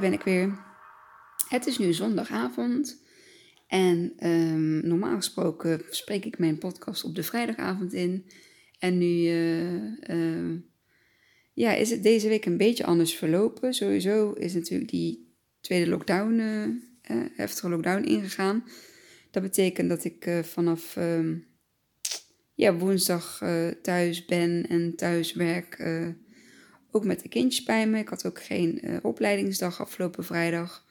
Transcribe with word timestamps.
ben 0.00 0.12
ik 0.12 0.22
weer. 0.22 0.58
Het 1.48 1.66
is 1.66 1.78
nu 1.78 1.92
zondagavond. 1.92 3.06
En 3.66 4.12
ehm, 4.16 4.88
normaal 4.88 5.16
gesproken 5.16 5.82
spreek 5.90 6.24
ik 6.24 6.38
mijn 6.38 6.58
podcast 6.58 7.04
op 7.04 7.14
de 7.14 7.22
vrijdagavond 7.22 7.92
in. 7.92 8.26
En 8.78 8.98
nu 8.98 9.26
eh, 9.26 10.10
ehm, 10.10 10.56
ja, 11.52 11.74
is 11.74 11.90
het 11.90 12.02
deze 12.02 12.28
week 12.28 12.44
een 12.44 12.56
beetje 12.56 12.84
anders 12.84 13.14
verlopen. 13.14 13.74
Sowieso 13.74 14.32
is 14.32 14.54
natuurlijk 14.54 14.90
die 14.90 15.36
tweede 15.60 15.90
lockdown, 15.90 16.38
uh, 16.38 17.24
heftige 17.36 17.68
lockdown 17.68 18.04
ingegaan. 18.04 18.64
Dat 19.30 19.42
betekent 19.42 19.88
dat 19.88 20.04
ik 20.04 20.30
vanaf 20.42 20.96
ehm, 20.96 21.36
ja, 22.54 22.74
woensdag 22.74 23.42
thuis 23.82 24.24
ben 24.24 24.66
en 24.68 24.96
thuis 24.96 25.32
werk 25.32 25.78
ook 26.90 27.04
met 27.04 27.20
de 27.22 27.28
kindjes 27.28 27.64
bij 27.64 27.88
me. 27.88 27.98
Ik 27.98 28.08
had 28.08 28.26
ook 28.26 28.42
geen 28.42 28.80
uh, 28.84 28.96
opleidingsdag 29.02 29.80
afgelopen 29.80 30.24
vrijdag. 30.24 30.86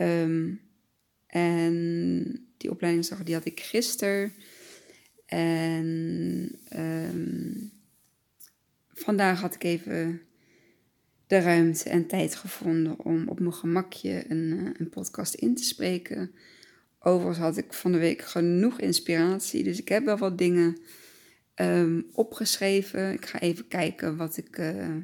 Um, 0.00 0.60
en 1.26 2.46
die 2.56 2.70
opleidingsdag 2.70 3.22
die 3.22 3.34
had 3.34 3.44
ik 3.44 3.60
gisteren. 3.60 4.32
En 5.26 6.58
um, 6.76 7.72
vandaag 8.94 9.40
had 9.40 9.54
ik 9.54 9.64
even 9.64 10.20
de 11.26 11.38
ruimte 11.38 11.88
en 11.88 12.06
tijd 12.06 12.34
gevonden 12.34 12.98
om 13.04 13.28
op 13.28 13.40
mijn 13.40 13.54
gemakje 13.54 14.24
een, 14.28 14.52
uh, 14.52 14.70
een 14.76 14.88
podcast 14.88 15.34
in 15.34 15.54
te 15.54 15.64
spreken. 15.64 16.32
Overigens 16.98 17.38
had 17.38 17.56
ik 17.56 17.72
van 17.72 17.92
de 17.92 17.98
week 17.98 18.22
genoeg 18.22 18.80
inspiratie, 18.80 19.64
dus 19.64 19.80
ik 19.80 19.88
heb 19.88 20.04
wel 20.04 20.16
wat 20.16 20.38
dingen 20.38 20.78
um, 21.60 22.06
opgeschreven. 22.12 23.12
Ik 23.12 23.26
ga 23.26 23.40
even 23.40 23.68
kijken 23.68 24.16
wat 24.16 24.36
ik, 24.36 24.58
uh, 24.58 24.96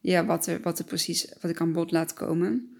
ja, 0.00 0.24
wat 0.24 0.46
er, 0.46 0.60
wat 0.60 0.78
er 0.78 0.84
precies, 0.84 1.34
wat 1.40 1.50
ik 1.50 1.60
aan 1.60 1.72
bod 1.72 1.90
laat 1.90 2.12
komen. 2.12 2.76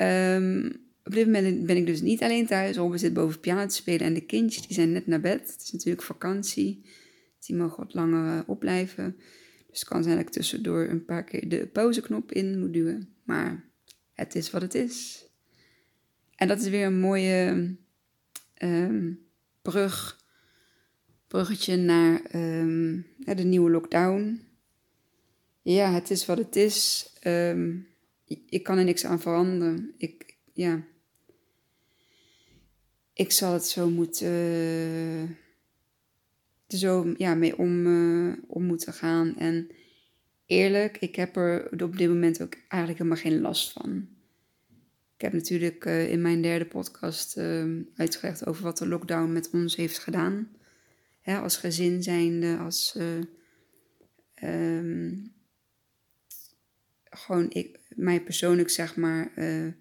Um, 0.00 0.86
op 1.04 1.14
dit 1.14 1.26
moment 1.26 1.66
ben 1.66 1.76
ik 1.76 1.86
dus 1.86 2.00
niet 2.00 2.22
alleen 2.22 2.46
thuis. 2.46 2.76
Robert 2.76 3.00
zit 3.00 3.12
boven 3.12 3.40
piano 3.40 3.66
te 3.66 3.74
spelen 3.74 4.06
en 4.06 4.14
de 4.14 4.24
kindjes 4.24 4.66
die 4.66 4.74
zijn 4.74 4.92
net 4.92 5.06
naar 5.06 5.20
bed. 5.20 5.52
Het 5.52 5.62
is 5.62 5.72
natuurlijk 5.72 6.02
vakantie. 6.02 6.82
Die 7.46 7.56
mogen 7.56 7.84
wat 7.84 7.94
langer 7.94 8.36
uh, 8.36 8.40
opblijven. 8.46 9.16
Dus 9.70 9.80
het 9.80 9.88
kan 9.88 10.02
zijn 10.02 10.16
dat 10.16 10.26
ik 10.26 10.32
tussendoor 10.32 10.88
een 10.88 11.04
paar 11.04 11.24
keer 11.24 11.48
de 11.48 11.66
pauzeknop 11.66 12.32
in 12.32 12.58
moet 12.58 12.72
duwen. 12.72 13.08
Maar 13.24 13.64
het 14.12 14.34
is 14.34 14.50
wat 14.50 14.62
het 14.62 14.74
is. 14.74 15.26
En 16.36 16.48
dat 16.48 16.60
is 16.60 16.68
weer 16.68 16.86
een 16.86 17.00
mooie 17.00 17.74
um, 18.62 19.26
brug 19.62 20.17
bruggetje 21.28 21.76
naar 21.76 22.20
um, 22.34 23.06
de 23.16 23.44
nieuwe 23.44 23.70
lockdown. 23.70 24.40
Ja, 25.62 25.92
het 25.92 26.10
is 26.10 26.26
wat 26.26 26.38
het 26.38 26.56
is. 26.56 27.10
Um, 27.24 27.86
ik 28.48 28.62
kan 28.62 28.78
er 28.78 28.84
niks 28.84 29.04
aan 29.04 29.20
veranderen. 29.20 29.94
Ik, 29.96 30.36
ja. 30.52 30.82
Ik 33.12 33.32
zal 33.32 33.52
het 33.52 33.64
zo 33.64 33.90
moeten. 33.90 34.32
Uh, 34.32 35.22
zo 36.68 37.14
ja, 37.16 37.34
mee 37.34 37.58
om, 37.58 37.86
uh, 37.86 38.34
om 38.46 38.64
moeten 38.64 38.92
gaan. 38.92 39.36
En 39.36 39.70
eerlijk, 40.46 40.96
ik 40.98 41.16
heb 41.16 41.36
er 41.36 41.82
op 41.82 41.98
dit 41.98 42.08
moment 42.08 42.42
ook 42.42 42.54
eigenlijk 42.68 43.02
helemaal 43.02 43.22
geen 43.22 43.40
last 43.40 43.72
van. 43.72 44.08
Ik 45.14 45.20
heb 45.24 45.32
natuurlijk 45.32 45.84
uh, 45.84 46.10
in 46.10 46.22
mijn 46.22 46.42
derde 46.42 46.66
podcast 46.66 47.38
uitgelegd 47.94 48.46
over 48.46 48.62
wat 48.62 48.78
de 48.78 48.88
lockdown 48.88 49.32
met 49.32 49.50
ons 49.50 49.76
heeft 49.76 49.98
gedaan 49.98 50.48
als 51.36 51.56
gezin 51.56 52.02
zijnde, 52.02 52.56
als 52.56 52.94
uh, 52.96 53.22
um, 54.42 55.32
gewoon 57.04 57.50
ik, 57.50 57.78
mij 57.88 58.22
persoonlijk 58.22 58.70
zeg 58.70 58.96
maar, 58.96 59.32
uh, 59.36 59.72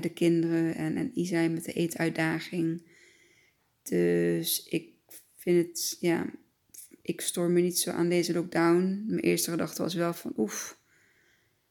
de 0.00 0.12
kinderen 0.14 0.74
en, 0.74 0.96
en 0.96 1.18
Isai 1.18 1.48
met 1.48 1.64
de 1.64 1.72
eetuitdaging. 1.72 2.82
Dus 3.82 4.64
ik 4.68 4.92
vind 5.36 5.66
het, 5.66 5.96
ja, 6.00 6.30
ik 7.02 7.20
stoor 7.20 7.50
me 7.50 7.60
niet 7.60 7.78
zo 7.78 7.90
aan 7.90 8.08
deze 8.08 8.32
lockdown. 8.32 9.04
Mijn 9.06 9.20
eerste 9.20 9.50
gedachte 9.50 9.82
was 9.82 9.94
wel 9.94 10.14
van 10.14 10.32
oef, 10.36 10.78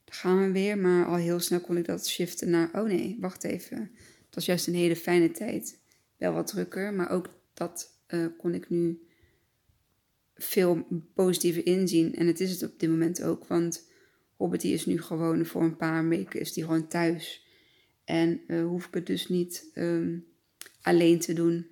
daar 0.03 0.15
gaan 0.15 0.41
we 0.41 0.51
weer. 0.51 0.77
Maar 0.77 1.05
al 1.05 1.15
heel 1.15 1.39
snel 1.39 1.61
kon 1.61 1.77
ik 1.77 1.85
dat 1.85 2.07
shiften 2.07 2.49
naar, 2.49 2.69
oh 2.73 2.87
nee, 2.87 3.17
wacht 3.19 3.43
even. 3.43 3.77
Het 4.25 4.35
was 4.35 4.45
juist 4.45 4.67
een 4.67 4.73
hele 4.73 4.95
fijne 4.95 5.31
tijd. 5.31 5.79
Wel 6.17 6.33
wat 6.33 6.47
drukker, 6.47 6.93
maar 6.93 7.09
ook 7.09 7.29
dat 7.53 7.94
uh, 8.07 8.25
kon 8.37 8.53
ik 8.53 8.69
nu 8.69 8.99
veel 10.35 10.87
positiever 11.13 11.65
inzien. 11.65 12.15
En 12.15 12.27
het 12.27 12.39
is 12.39 12.51
het 12.51 12.63
op 12.63 12.79
dit 12.79 12.89
moment 12.89 13.23
ook, 13.23 13.47
want 13.47 13.89
Robert 14.37 14.63
is 14.63 14.85
nu 14.85 15.01
gewoon 15.01 15.45
voor 15.45 15.63
een 15.63 15.77
paar 15.77 16.07
weken 16.07 16.39
is 16.39 16.53
die 16.53 16.63
gewoon 16.63 16.87
thuis. 16.87 17.47
En 18.03 18.41
uh, 18.47 18.65
hoef 18.65 18.87
ik 18.87 18.93
het 18.93 19.05
dus 19.05 19.27
niet 19.27 19.71
um, 19.75 20.25
alleen 20.81 21.19
te 21.19 21.33
doen 21.33 21.67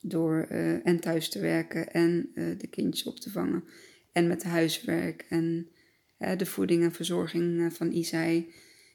door 0.00 0.46
uh, 0.50 0.86
en 0.86 1.00
thuis 1.00 1.28
te 1.28 1.40
werken 1.40 1.92
en 1.92 2.30
de 2.34 2.66
kindjes 2.70 3.06
op 3.06 3.20
te 3.20 3.30
vangen. 3.30 3.64
En 4.12 4.26
met 4.26 4.42
huiswerk 4.42 5.26
en 5.28 5.68
de 6.36 6.46
voeding 6.46 6.82
en 6.82 6.92
verzorging 6.92 7.72
van 7.72 7.92
Isai. 7.92 8.52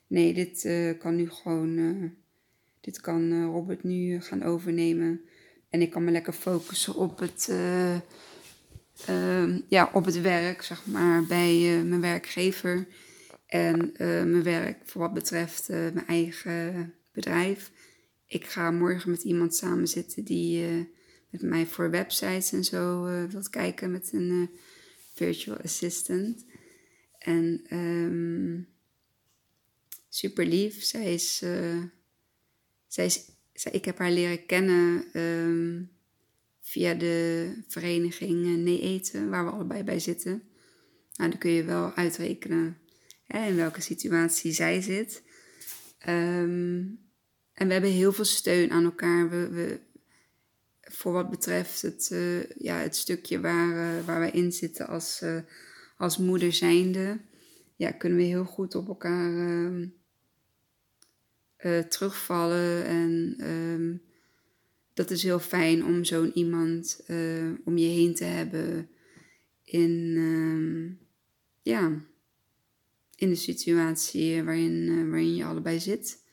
Nee, 0.07 0.33
dit 0.33 0.61
kan 0.99 1.15
nu 1.15 1.29
gewoon, 1.29 2.11
dit 2.81 3.01
kan 3.01 3.43
Robert 3.43 3.83
nu 3.83 4.21
gaan 4.21 4.43
overnemen. 4.43 5.21
En 5.75 5.81
ik 5.81 5.89
kan 5.89 6.03
me 6.03 6.11
lekker 6.11 6.33
focussen 6.33 6.95
op 6.95 7.19
het, 7.19 7.47
uh, 7.49 7.95
uh, 9.09 9.57
ja, 9.67 9.89
op 9.93 10.05
het 10.05 10.21
werk, 10.21 10.61
zeg 10.61 10.85
maar, 10.85 11.23
bij 11.23 11.77
uh, 11.77 11.83
mijn 11.83 12.01
werkgever. 12.01 12.87
En 13.45 13.93
mijn 13.97 14.43
werk 14.43 14.77
voor 14.83 15.01
wat 15.01 15.13
betreft 15.13 15.67
mijn 15.67 16.07
eigen 16.07 16.93
bedrijf. 17.11 17.71
Ik 18.27 18.45
ga 18.45 18.71
morgen 18.71 19.09
met 19.09 19.23
iemand 19.23 19.55
samen 19.55 19.87
zitten 19.87 20.23
die 20.23 20.65
met 21.29 21.41
mij 21.41 21.65
voor 21.65 21.89
websites 21.89 22.51
en 22.51 22.63
zo 22.63 23.03
wilt 23.27 23.49
kijken 23.49 23.91
met 23.91 24.09
een 24.13 24.49
virtual 25.13 25.57
assistant. 25.57 26.45
En 27.17 27.65
um, 27.73 28.67
super 30.09 30.45
lief. 30.45 30.83
Zij 30.83 31.13
is, 31.13 31.37
zij 32.87 33.05
is 33.05 33.34
ik 33.63 33.85
heb 33.85 33.97
haar 33.97 34.11
leren 34.11 34.45
kennen 34.45 35.03
ehm, 35.13 35.83
via 36.61 36.93
de 36.93 37.51
vereniging 37.67 38.57
Nee 38.57 38.81
Eten, 38.81 39.29
waar 39.29 39.45
we 39.45 39.51
allebei 39.51 39.83
bij 39.83 39.99
zitten. 39.99 40.43
Nou, 41.15 41.29
dan 41.29 41.39
kun 41.39 41.51
je 41.51 41.63
wel 41.63 41.93
uitrekenen 41.93 42.77
hè, 43.23 43.47
in 43.47 43.55
welke 43.55 43.81
situatie 43.81 44.51
zij 44.51 44.81
zit. 44.81 45.23
Um, 46.07 46.99
en 47.53 47.67
we 47.67 47.73
hebben 47.73 47.91
heel 47.91 48.13
veel 48.13 48.25
steun 48.25 48.71
aan 48.71 48.83
elkaar. 48.83 49.29
We, 49.29 49.49
we 49.49 49.79
voor 50.81 51.13
wat 51.13 51.29
betreft 51.29 51.81
het, 51.81 52.09
uh, 52.13 52.43
ja, 52.43 52.77
het 52.77 52.95
stukje 52.95 53.39
waar, 53.39 53.97
uh, 53.97 54.05
waar 54.05 54.19
wij 54.19 54.31
in 54.31 54.51
zitten 54.51 54.87
als, 54.87 55.23
als 55.97 56.17
moeder 56.17 56.53
zijnde, 56.53 57.19
ja, 57.75 57.91
kunnen 57.91 58.17
we 58.17 58.23
heel 58.23 58.45
goed 58.45 58.75
op 58.75 58.87
elkaar 58.87 59.47
ehm, 59.47 59.87
uh, 61.65 61.79
terugvallen. 61.79 62.85
En 62.85 63.35
um, 63.49 64.01
dat 64.93 65.11
is 65.11 65.23
heel 65.23 65.39
fijn 65.39 65.85
om 65.85 66.03
zo'n 66.03 66.31
iemand 66.33 67.03
uh, 67.07 67.51
om 67.63 67.77
je 67.77 67.87
heen 67.87 68.15
te 68.15 68.23
hebben 68.23 68.89
in, 69.63 70.15
um, 70.17 70.99
ja, 71.61 72.01
in 73.15 73.29
de 73.29 73.35
situatie 73.35 74.43
waarin, 74.43 74.71
uh, 74.71 75.09
waarin 75.09 75.35
je 75.35 75.43
allebei 75.43 75.79
zit. 75.79 76.23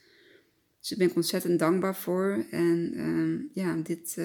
Dus 0.78 0.88
daar 0.88 0.98
ben 0.98 1.08
ik 1.08 1.16
ontzettend 1.16 1.58
dankbaar 1.58 1.96
voor. 1.96 2.46
En 2.50 2.92
um, 2.98 3.50
ja, 3.54 3.76
dit, 3.76 4.18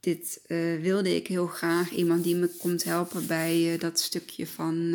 dit 0.00 0.40
wilde 0.80 1.14
ik 1.14 1.26
heel 1.26 1.46
graag. 1.46 1.90
Iemand 1.90 2.24
die 2.24 2.36
me 2.36 2.48
komt 2.58 2.84
helpen 2.84 3.26
bij 3.26 3.76
dat 3.78 4.00
stukje 4.00 4.46
van, 4.46 4.94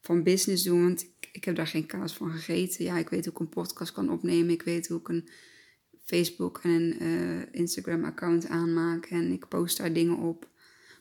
van 0.00 0.22
business 0.22 0.62
doen. 0.62 0.82
Want 0.82 1.13
ik 1.34 1.44
heb 1.44 1.56
daar 1.56 1.66
geen 1.66 1.86
kaas 1.86 2.16
van 2.16 2.30
gegeten. 2.30 2.84
Ja, 2.84 2.98
ik 2.98 3.08
weet 3.08 3.24
hoe 3.24 3.34
ik 3.34 3.40
een 3.40 3.48
podcast 3.48 3.92
kan 3.92 4.10
opnemen. 4.10 4.50
Ik 4.50 4.62
weet 4.62 4.88
hoe 4.88 5.00
ik 5.00 5.08
een 5.08 5.28
Facebook 6.04 6.60
en 6.62 6.70
een 6.70 7.02
uh, 7.02 7.42
Instagram 7.50 8.04
account 8.04 8.48
aanmaak. 8.48 9.06
En 9.06 9.32
ik 9.32 9.48
post 9.48 9.76
daar 9.76 9.92
dingen 9.92 10.16
op. 10.16 10.48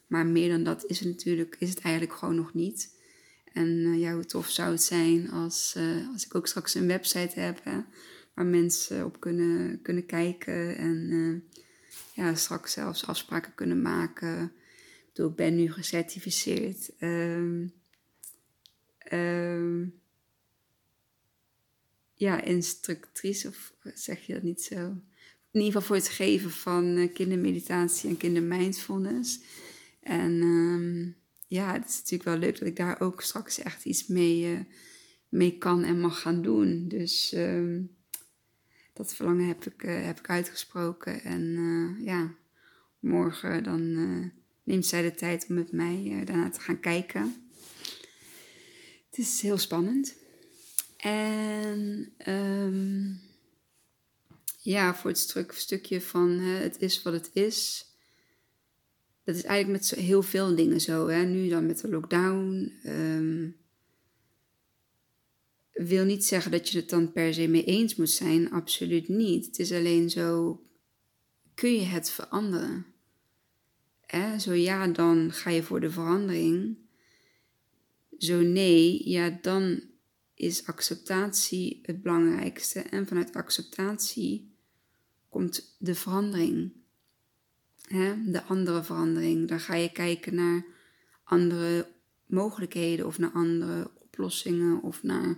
Maar 0.07 0.25
meer 0.25 0.49
dan 0.49 0.63
dat 0.63 0.85
is 0.85 0.99
het 0.99 1.07
natuurlijk, 1.07 1.55
is 1.59 1.69
het 1.69 1.79
eigenlijk 1.79 2.15
gewoon 2.15 2.35
nog 2.35 2.53
niet. 2.53 2.99
En 3.51 3.67
uh, 3.67 3.99
ja, 3.99 4.13
hoe 4.13 4.25
tof 4.25 4.49
zou 4.49 4.71
het 4.71 4.83
zijn 4.83 5.31
als, 5.31 5.75
uh, 5.77 6.09
als 6.11 6.25
ik 6.25 6.35
ook 6.35 6.47
straks 6.47 6.75
een 6.75 6.87
website 6.87 7.39
heb 7.39 7.63
waar 8.33 8.45
mensen 8.45 9.05
op 9.05 9.19
kunnen, 9.19 9.81
kunnen 9.81 10.05
kijken. 10.05 10.77
En 10.77 11.43
ja, 12.13 12.35
straks 12.35 12.73
zelfs 12.73 13.07
afspraken 13.07 13.55
kunnen 13.55 13.81
maken. 13.81 14.43
Ik 14.43 15.09
bedoel, 15.13 15.29
ik 15.29 15.35
ben 15.35 15.55
nu 15.55 15.71
gecertificeerd. 15.71 16.91
Um, 16.99 17.73
ja, 22.23 22.41
instructrice, 22.41 23.47
of 23.47 23.73
zeg 23.93 24.25
je 24.25 24.33
dat 24.33 24.43
niet 24.43 24.61
zo? 24.61 24.75
In 25.51 25.59
ieder 25.59 25.65
geval 25.65 25.81
voor 25.81 25.95
het 25.95 26.07
geven 26.07 26.51
van 26.51 26.97
uh, 26.97 27.13
kindermeditatie 27.13 28.09
en 28.09 28.17
kindermindfulness. 28.17 29.39
En 29.99 30.31
um, 30.41 31.15
ja, 31.47 31.73
het 31.73 31.89
is 31.89 31.97
natuurlijk 31.97 32.23
wel 32.23 32.37
leuk 32.37 32.59
dat 32.59 32.67
ik 32.67 32.75
daar 32.75 33.01
ook 33.01 33.21
straks 33.21 33.59
echt 33.59 33.85
iets 33.85 34.07
mee, 34.07 34.53
uh, 34.53 34.59
mee 35.29 35.57
kan 35.57 35.83
en 35.83 35.99
mag 35.99 36.21
gaan 36.21 36.41
doen. 36.41 36.87
Dus 36.87 37.33
uh, 37.33 37.79
dat 38.93 39.15
verlangen 39.15 39.47
heb 39.47 39.65
ik, 39.65 39.83
uh, 39.83 40.05
heb 40.05 40.19
ik 40.19 40.29
uitgesproken. 40.29 41.23
En 41.23 41.57
ja, 42.03 42.35
morgen 42.99 43.63
dan 43.63 44.31
neemt 44.63 44.85
zij 44.85 45.01
de 45.01 45.15
tijd 45.15 45.45
om 45.49 45.55
met 45.55 45.71
mij 45.71 46.21
daarna 46.25 46.49
te 46.49 46.59
gaan 46.59 46.79
kijken. 46.79 47.49
Het 49.09 49.17
is 49.17 49.41
heel 49.41 49.57
spannend. 49.57 50.21
En 51.03 52.13
um, 52.27 53.21
ja, 54.61 54.95
voor 54.95 55.09
het 55.09 55.19
stuk, 55.19 55.51
stukje 55.51 56.01
van 56.01 56.29
het 56.39 56.81
is 56.81 57.01
wat 57.01 57.13
het 57.13 57.29
is 57.33 57.87
dat 59.23 59.35
is 59.35 59.43
eigenlijk 59.43 59.81
met 59.81 59.99
heel 59.99 60.21
veel 60.21 60.55
dingen 60.55 60.81
zo. 60.81 61.07
Hè? 61.07 61.23
Nu 61.23 61.49
dan 61.49 61.65
met 61.65 61.79
de 61.79 61.89
lockdown. 61.89 62.73
Um, 62.85 63.55
wil 65.71 66.05
niet 66.05 66.25
zeggen 66.25 66.51
dat 66.51 66.69
je 66.69 66.79
het 66.79 66.89
dan 66.89 67.11
per 67.11 67.33
se 67.33 67.47
mee 67.47 67.63
eens 67.63 67.95
moet 67.95 68.09
zijn. 68.09 68.51
Absoluut 68.51 69.07
niet. 69.07 69.45
Het 69.45 69.59
is 69.59 69.71
alleen 69.71 70.09
zo. 70.09 70.61
Kun 71.53 71.73
je 71.73 71.81
het 71.81 72.09
veranderen? 72.09 72.85
Hè? 74.01 74.39
Zo 74.39 74.53
ja, 74.53 74.87
dan 74.87 75.31
ga 75.31 75.49
je 75.49 75.63
voor 75.63 75.79
de 75.79 75.89
verandering. 75.89 76.77
Zo 78.17 78.41
nee, 78.41 79.09
ja, 79.09 79.39
dan 79.41 79.81
is 80.35 80.65
acceptatie 80.65 81.79
het 81.81 82.01
belangrijkste. 82.01 82.79
En 82.79 83.07
vanuit 83.07 83.33
acceptatie 83.33 84.51
komt 85.29 85.75
de 85.79 85.95
verandering 85.95 86.71
hè, 87.87 88.31
de 88.31 88.43
andere 88.43 88.83
verandering. 88.83 89.47
Dan 89.47 89.59
ga 89.59 89.75
je 89.75 89.91
kijken 89.91 90.35
naar 90.35 90.65
andere 91.23 91.87
mogelijkheden 92.25 93.05
of 93.05 93.17
naar 93.17 93.31
andere 93.31 93.91
oplossingen 93.99 94.81
of 94.81 95.03
naar 95.03 95.37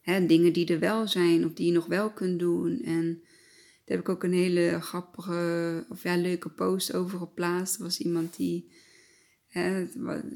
hè, 0.00 0.26
dingen 0.26 0.52
die 0.52 0.66
er 0.66 0.78
wel 0.78 1.08
zijn 1.08 1.44
of 1.44 1.52
die 1.52 1.66
je 1.66 1.72
nog 1.72 1.86
wel 1.86 2.10
kunt 2.10 2.38
doen. 2.38 2.82
En 2.82 3.22
daar 3.84 3.96
heb 3.96 4.00
ik 4.00 4.08
ook 4.08 4.22
een 4.22 4.32
hele 4.32 4.80
grappige 4.80 5.86
of 5.88 6.02
ja, 6.02 6.16
leuke 6.16 6.48
post 6.48 6.94
over 6.94 7.18
geplaatst. 7.18 7.76
Er 7.76 7.82
was 7.82 8.00
iemand 8.00 8.36
die, 8.36 8.70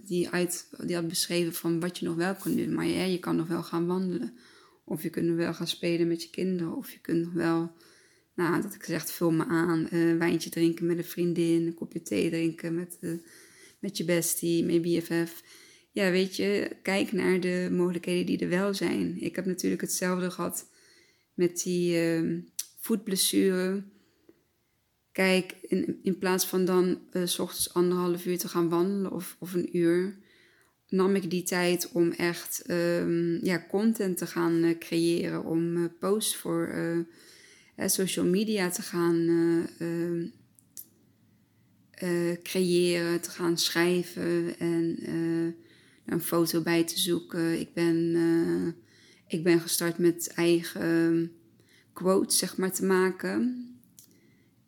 die, 0.05 0.29
die 0.85 0.95
had 0.95 1.09
beschreven 1.09 1.53
van 1.53 1.81
wat 1.81 1.99
je 1.99 2.07
nog 2.07 2.17
wel 2.17 2.35
kunt 2.35 2.57
doen. 2.57 2.75
Maar 2.75 2.87
ja, 2.87 3.05
je 3.05 3.19
kan 3.19 3.37
nog 3.37 3.47
wel 3.47 3.63
gaan 3.63 3.87
wandelen. 3.87 4.39
Of 4.85 5.03
je 5.03 5.11
kunt 5.11 5.27
nog 5.27 5.37
wel 5.37 5.55
gaan 5.55 5.67
spelen 5.67 6.09
met 6.09 6.23
je 6.23 6.31
kinderen. 6.31 6.77
Of 6.77 6.91
je 6.91 7.01
kunt 7.01 7.25
nog 7.25 7.33
wel 7.33 7.73
nou, 8.35 8.63
dat 8.63 8.75
ik 8.75 8.85
zeg, 8.85 9.11
vul 9.11 9.31
me 9.31 9.45
aan. 9.45 9.89
Uh, 9.93 10.19
wijntje 10.19 10.51
drinken 10.51 10.87
met 10.87 10.99
een 10.99 11.05
vriendin. 11.05 11.67
Een 11.67 11.75
kopje 11.75 12.03
thee 12.03 12.31
drinken 12.31 12.75
met, 12.75 12.99
uh, 13.01 13.13
met 13.79 13.97
je 13.97 14.05
bestie, 14.05 14.65
met 14.65 14.83
BFF. 14.83 15.43
Ja, 15.91 16.11
weet 16.11 16.37
je, 16.37 16.77
kijk 16.83 17.13
naar 17.13 17.41
de 17.41 17.69
mogelijkheden 17.73 18.27
die 18.27 18.39
er 18.39 18.49
wel 18.49 18.75
zijn. 18.75 19.21
Ik 19.21 19.37
heb 19.37 19.45
natuurlijk 19.47 19.81
hetzelfde 19.81 20.31
gehad 20.31 20.71
met 21.35 21.63
die 21.63 22.19
uh, 22.21 22.39
voetblessure. 22.81 23.83
Kijk, 25.19 25.55
in, 25.63 25.99
in 26.03 26.19
plaats 26.19 26.47
van 26.47 26.65
dan 26.65 26.99
uh, 27.13 27.27
s 27.27 27.39
ochtends 27.39 27.75
anderhalf 27.75 28.27
uur 28.27 28.39
te 28.39 28.49
gaan 28.49 28.69
wandelen 28.69 29.13
of, 29.13 29.37
of 29.39 29.55
een 29.55 29.77
uur, 29.77 30.17
nam 30.89 31.15
ik 31.15 31.31
die 31.31 31.43
tijd 31.43 31.91
om 31.93 32.11
echt 32.11 32.71
um, 32.71 33.45
ja, 33.45 33.67
content 33.69 34.17
te 34.17 34.27
gaan 34.27 34.65
uh, 34.65 34.79
creëren. 34.79 35.45
Om 35.45 35.77
uh, 35.77 35.85
posts 35.99 36.37
voor 36.37 36.73
social 37.87 38.27
media 38.27 38.71
te 38.71 38.83
gaan 38.83 39.29
eh, 39.29 39.87
ehm, 39.89 40.27
eh, 41.91 42.43
creëren, 42.43 43.21
te 43.21 43.31
gaan 43.31 43.59
schrijven 43.59 44.59
en 44.59 44.97
eh, 45.01 45.65
een 46.07 46.21
foto 46.21 46.63
bij 46.63 46.85
te 46.85 46.99
zoeken. 46.99 47.61
Ik 47.61 47.75
ben, 47.75 48.17
ik 49.27 49.43
ben 49.43 49.61
gestart 49.61 49.99
met 49.99 50.33
eigen 50.35 51.33
quotes 51.93 52.39
zeg 52.39 52.57
maar, 52.57 52.73
te 52.73 52.85
maken. 52.85 53.68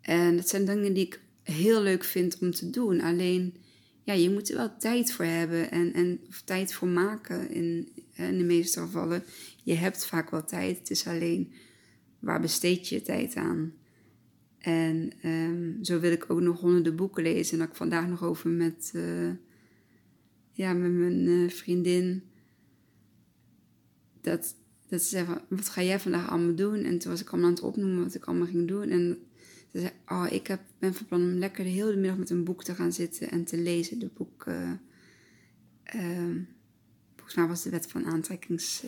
En 0.00 0.36
dat 0.36 0.48
zijn 0.48 0.64
dingen 0.64 0.92
die 0.92 1.06
ik 1.06 1.20
heel 1.42 1.82
leuk 1.82 2.04
vind 2.04 2.38
om 2.38 2.50
te 2.50 2.70
doen. 2.70 3.00
Alleen, 3.00 3.54
ja, 4.02 4.12
je 4.12 4.30
moet 4.30 4.50
er 4.50 4.56
wel 4.56 4.76
tijd 4.78 5.12
voor 5.12 5.24
hebben 5.24 5.70
en, 5.70 5.92
en 5.92 6.20
tijd 6.44 6.72
voor 6.72 6.88
maken 6.88 7.50
in, 7.50 7.88
in 8.14 8.38
de 8.38 8.44
meeste 8.44 8.80
gevallen. 8.80 9.22
Je 9.64 9.74
hebt 9.74 10.06
vaak 10.06 10.30
wel 10.30 10.44
tijd. 10.44 10.78
Het 10.78 10.90
is 10.90 11.06
alleen 11.06 11.52
waar 12.18 12.40
besteed 12.40 12.88
je 12.88 13.02
tijd 13.02 13.34
aan? 13.34 13.72
En 14.58 15.12
um, 15.24 15.84
zo 15.84 16.00
wil 16.00 16.12
ik 16.12 16.30
ook 16.30 16.40
nog 16.40 16.60
honderden 16.60 16.96
boeken 16.96 17.22
lezen. 17.22 17.52
En 17.52 17.58
dat 17.58 17.68
ik 17.68 17.74
vandaag 17.74 18.08
nog 18.08 18.22
over 18.22 18.50
met, 18.50 18.92
uh, 18.94 19.30
ja, 20.52 20.72
met 20.72 20.92
mijn 20.92 21.26
uh, 21.26 21.50
vriendin. 21.50 22.22
Dat, 24.20 24.54
dat 24.88 25.02
ze 25.02 25.08
zei 25.08 25.26
van, 25.26 25.40
wat 25.48 25.68
ga 25.68 25.82
jij 25.82 26.00
vandaag 26.00 26.30
allemaal 26.30 26.54
doen? 26.54 26.84
En 26.84 26.98
toen 26.98 27.10
was 27.10 27.20
ik 27.20 27.30
allemaal 27.30 27.48
aan 27.48 27.54
het 27.54 27.64
opnoemen 27.64 28.04
wat 28.04 28.14
ik 28.14 28.24
allemaal 28.24 28.46
ging 28.46 28.68
doen. 28.68 28.88
En 28.88 29.18
ze 29.72 29.92
oh, 30.08 30.26
ik 30.30 30.46
heb, 30.46 30.60
ben 30.78 30.94
van 30.94 31.06
plan 31.06 31.22
om 31.22 31.38
lekker 31.38 31.64
de 31.64 31.70
hele 31.70 31.96
middag 31.96 32.18
met 32.18 32.30
een 32.30 32.44
boek 32.44 32.64
te 32.64 32.74
gaan 32.74 32.92
zitten 32.92 33.30
en 33.30 33.44
te 33.44 33.58
lezen. 33.58 33.98
De 33.98 34.10
boek, 34.14 34.44
uh, 34.48 34.70
volgens 37.14 37.34
mij 37.34 37.46
was 37.46 37.62
de 37.62 37.70
wet 37.70 37.86
van 37.86 38.06
aantrekkings, 38.06 38.80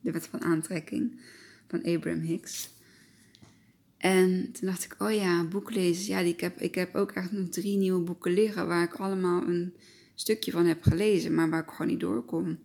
de 0.00 0.10
wet 0.10 0.26
van 0.26 0.42
aantrekking 0.42 1.20
van 1.68 1.82
Abraham 1.82 2.20
Hicks. 2.20 2.70
En 4.00 4.52
toen 4.52 4.68
dacht 4.68 4.84
ik, 4.84 4.94
oh 4.98 5.12
ja, 5.12 5.44
boek 5.44 5.74
lezen. 5.74 6.12
Ja, 6.12 6.18
ik, 6.18 6.40
heb, 6.40 6.60
ik 6.60 6.74
heb 6.74 6.94
ook 6.94 7.12
echt 7.12 7.32
nog 7.32 7.48
drie 7.48 7.76
nieuwe 7.76 8.00
boeken 8.00 8.32
liggen 8.32 8.66
waar 8.66 8.82
ik 8.82 8.94
allemaal 8.94 9.42
een 9.42 9.74
stukje 10.14 10.50
van 10.50 10.66
heb 10.66 10.82
gelezen, 10.82 11.34
maar 11.34 11.50
waar 11.50 11.62
ik 11.62 11.70
gewoon 11.70 11.86
niet 11.86 12.00
doorkom. 12.00 12.58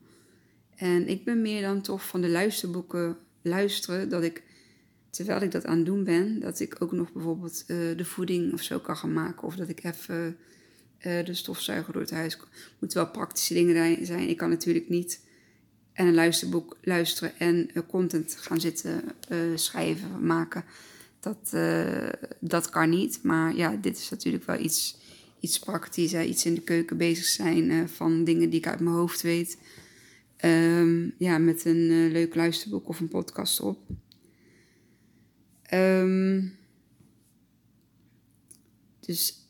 En 0.75 1.07
ik 1.07 1.23
ben 1.23 1.41
meer 1.41 1.61
dan 1.61 1.81
toch 1.81 2.07
van 2.07 2.21
de 2.21 2.29
luisterboeken 2.29 3.17
luisteren, 3.41 4.09
dat 4.09 4.23
ik, 4.23 4.43
terwijl 5.15 5.41
ik 5.41 5.51
dat 5.51 5.65
aan 5.65 5.77
het 5.77 5.85
doen 5.85 6.03
ben, 6.03 6.39
dat 6.39 6.59
ik 6.59 6.75
ook 6.79 6.91
nog 6.91 7.11
bijvoorbeeld 7.11 7.63
uh, 7.67 7.97
de 7.97 8.05
voeding 8.05 8.53
of 8.53 8.61
zo 8.61 8.79
kan 8.79 8.97
gaan 8.97 9.13
maken. 9.13 9.47
Of 9.47 9.55
dat 9.55 9.69
ik 9.69 9.83
even 9.83 10.37
uh, 11.05 11.25
de 11.25 11.33
stofzuiger 11.33 11.93
door 11.93 12.01
het 12.01 12.11
huis. 12.11 12.39
Moeten 12.79 12.97
wel 12.97 13.11
praktische 13.11 13.53
dingen 13.53 14.05
zijn. 14.05 14.29
Ik 14.29 14.37
kan 14.37 14.49
natuurlijk 14.49 14.89
niet 14.89 15.23
en 15.93 16.07
een 16.07 16.13
luisterboek 16.13 16.77
luisteren 16.81 17.39
en 17.39 17.69
uh, 17.73 17.83
content 17.87 18.37
gaan 18.39 18.59
zitten 18.59 19.01
schrijven, 19.55 20.25
maken. 20.25 20.63
Dat, 21.19 21.57
dat 22.39 22.69
kan 22.69 22.89
niet. 22.89 23.19
Maar 23.23 23.55
ja, 23.55 23.75
dit 23.81 23.97
is 23.97 24.09
natuurlijk 24.09 24.45
wel 24.45 24.59
iets, 24.59 24.97
iets 25.39 25.59
praktisch. 25.59 26.11
Hè? 26.11 26.23
Iets 26.23 26.45
in 26.45 26.53
de 26.53 26.61
keuken 26.61 26.97
bezig 26.97 27.25
zijn 27.25 27.89
van 27.89 28.23
dingen 28.23 28.49
die 28.49 28.59
ik 28.59 28.67
uit 28.67 28.79
mijn 28.79 28.95
hoofd 28.95 29.21
weet. 29.21 29.57
Um, 30.45 31.13
ja, 31.17 31.37
met 31.37 31.65
een 31.65 32.11
leuk 32.11 32.35
luisterboek 32.35 32.87
of 32.87 32.99
een 32.99 33.07
podcast 33.07 33.59
op. 33.59 33.77
Um, 35.75 36.57
dus 38.99 39.49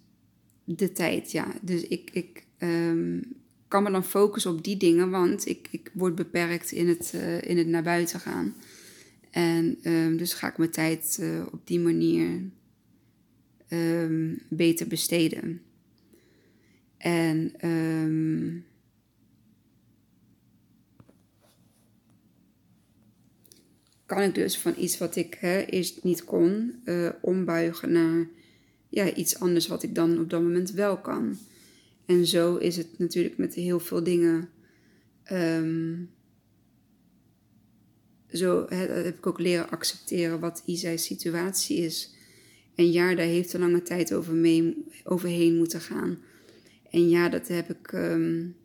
de 0.63 0.91
tijd, 0.91 1.32
ja. 1.32 1.53
Dus 1.62 1.88
ik, 1.88 2.10
ik 2.13 2.46
um, 2.60 3.22
kan 3.67 3.84
me 3.84 3.91
dan 3.91 4.05
focussen 4.05 4.51
op 4.51 4.63
die 4.63 4.77
dingen, 4.77 5.10
want 5.10 5.48
ik, 5.48 5.67
ik 5.72 5.91
word 5.94 6.15
beperkt 6.15 6.72
in 6.72 6.88
het, 6.88 7.13
in 7.41 7.58
het 7.58 7.67
naar 7.67 7.84
buiten 7.84 8.20
gaan. 8.20 8.55
En 9.32 9.77
um, 9.84 10.17
dus 10.17 10.34
ga 10.34 10.48
ik 10.50 10.58
mijn 10.58 10.72
tijd 10.72 11.17
uh, 11.22 11.46
op 11.51 11.67
die 11.67 11.79
manier 11.79 12.41
beter 14.50 14.88
besteden. 14.88 15.62
En 16.98 17.53
kan 24.05 24.21
ik 24.21 24.35
dus 24.35 24.57
van 24.57 24.74
iets 24.77 24.97
wat 24.97 25.15
ik 25.15 25.38
hè, 25.39 25.62
eerst 25.62 26.03
niet 26.03 26.24
kon, 26.24 26.81
uh, 26.85 27.09
ombuigen 27.21 27.91
naar 27.91 28.27
ja, 28.89 29.13
iets 29.13 29.39
anders 29.39 29.67
wat 29.67 29.83
ik 29.83 29.95
dan 29.95 30.19
op 30.19 30.29
dat 30.29 30.41
moment 30.41 30.71
wel 30.71 30.97
kan. 30.97 31.38
En 32.05 32.25
zo 32.25 32.55
is 32.55 32.77
het 32.77 32.88
natuurlijk 32.97 33.38
met 33.38 33.53
heel 33.53 33.79
veel 33.79 34.03
dingen. 34.03 34.50
Um, 35.31 36.09
zo 38.31 38.65
heb 38.69 39.17
ik 39.17 39.27
ook 39.27 39.39
leren 39.39 39.69
accepteren 39.69 40.39
wat 40.39 40.63
Isa's 40.65 41.05
situatie 41.05 41.77
is. 41.77 42.13
En 42.75 42.91
ja, 42.91 43.15
daar 43.15 43.25
heeft 43.25 43.53
een 43.53 43.59
lange 43.59 43.81
tijd 43.81 44.13
over 44.13 44.33
mee, 44.33 44.85
overheen 45.03 45.55
moeten 45.55 45.81
gaan. 45.81 46.17
En 46.89 47.09
ja, 47.09 47.29
dat 47.29 47.47
heb 47.47 47.69
ik 47.69 47.91
um, 47.91 48.55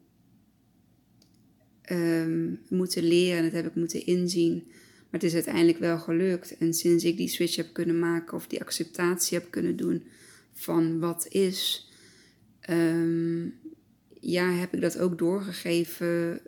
um, 1.90 2.60
moeten 2.68 3.02
leren 3.02 3.36
en 3.36 3.44
dat 3.44 3.52
heb 3.52 3.66
ik 3.66 3.74
moeten 3.74 4.06
inzien. 4.06 4.64
Maar 5.10 5.20
het 5.20 5.22
is 5.22 5.34
uiteindelijk 5.34 5.78
wel 5.78 5.98
gelukt. 5.98 6.56
En 6.58 6.74
sinds 6.74 7.04
ik 7.04 7.16
die 7.16 7.28
switch 7.28 7.56
heb 7.56 7.72
kunnen 7.72 7.98
maken 7.98 8.36
of 8.36 8.46
die 8.46 8.60
acceptatie 8.60 9.38
heb 9.38 9.50
kunnen 9.50 9.76
doen 9.76 10.04
van 10.52 10.98
wat 10.98 11.26
is, 11.28 11.90
um, 12.70 13.54
ja, 14.20 14.50
heb 14.50 14.74
ik 14.74 14.80
dat 14.80 14.98
ook 14.98 15.18
doorgegeven 15.18 16.40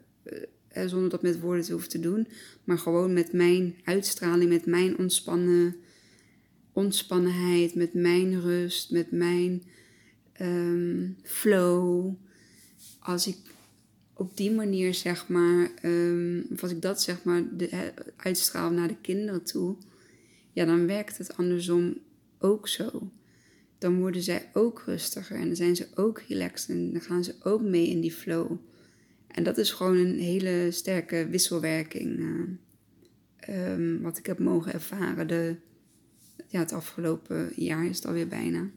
eh, 0.72 0.86
zonder 0.86 1.10
dat 1.10 1.22
met 1.22 1.40
woorden 1.40 1.64
te 1.64 1.72
hoeven 1.72 1.90
te 1.90 2.00
doen. 2.00 2.28
Maar 2.64 2.78
gewoon 2.78 3.12
met 3.12 3.32
mijn 3.32 3.74
uitstraling, 3.84 4.50
met 4.50 4.66
mijn 4.66 4.98
ontspannen, 4.98 5.76
ontspannenheid, 6.72 7.74
met 7.74 7.94
mijn 7.94 8.40
rust, 8.40 8.90
met 8.90 9.10
mijn 9.10 9.62
um, 10.40 11.16
flow. 11.22 12.14
Als 12.98 13.26
ik 13.26 13.36
op 14.22 14.36
die 14.36 14.50
manier, 14.50 14.94
zeg 14.94 15.28
maar, 15.28 15.70
um, 15.82 16.46
of 16.52 16.62
als 16.62 16.70
ik 16.70 16.82
dat 16.82 17.02
zeg 17.02 17.24
maar 17.24 17.44
uitstraal 18.16 18.70
naar 18.70 18.88
de 18.88 19.00
kinderen 19.00 19.42
toe, 19.42 19.76
ja, 20.52 20.64
dan 20.64 20.86
werkt 20.86 21.18
het 21.18 21.36
andersom 21.36 21.98
ook 22.38 22.68
zo. 22.68 23.12
Dan 23.78 23.98
worden 23.98 24.22
zij 24.22 24.50
ook 24.52 24.82
rustiger 24.86 25.36
en 25.36 25.46
dan 25.46 25.56
zijn 25.56 25.76
ze 25.76 25.86
ook 25.94 26.22
relaxed 26.28 26.70
en 26.70 26.92
dan 26.92 27.00
gaan 27.00 27.24
ze 27.24 27.34
ook 27.42 27.62
mee 27.62 27.88
in 27.88 28.00
die 28.00 28.12
flow. 28.12 28.56
En 29.28 29.44
dat 29.44 29.58
is 29.58 29.70
gewoon 29.70 29.96
een 29.96 30.18
hele 30.18 30.68
sterke 30.70 31.28
wisselwerking, 31.30 32.18
uh, 32.18 33.72
um, 33.72 34.02
wat 34.02 34.18
ik 34.18 34.26
heb 34.26 34.38
mogen 34.38 34.72
ervaren 34.72 35.28
de, 35.28 35.56
ja, 36.48 36.58
het 36.58 36.72
afgelopen 36.72 37.52
jaar 37.56 37.86
is 37.86 37.96
het 37.96 38.06
alweer 38.06 38.28
bijna. 38.28 38.70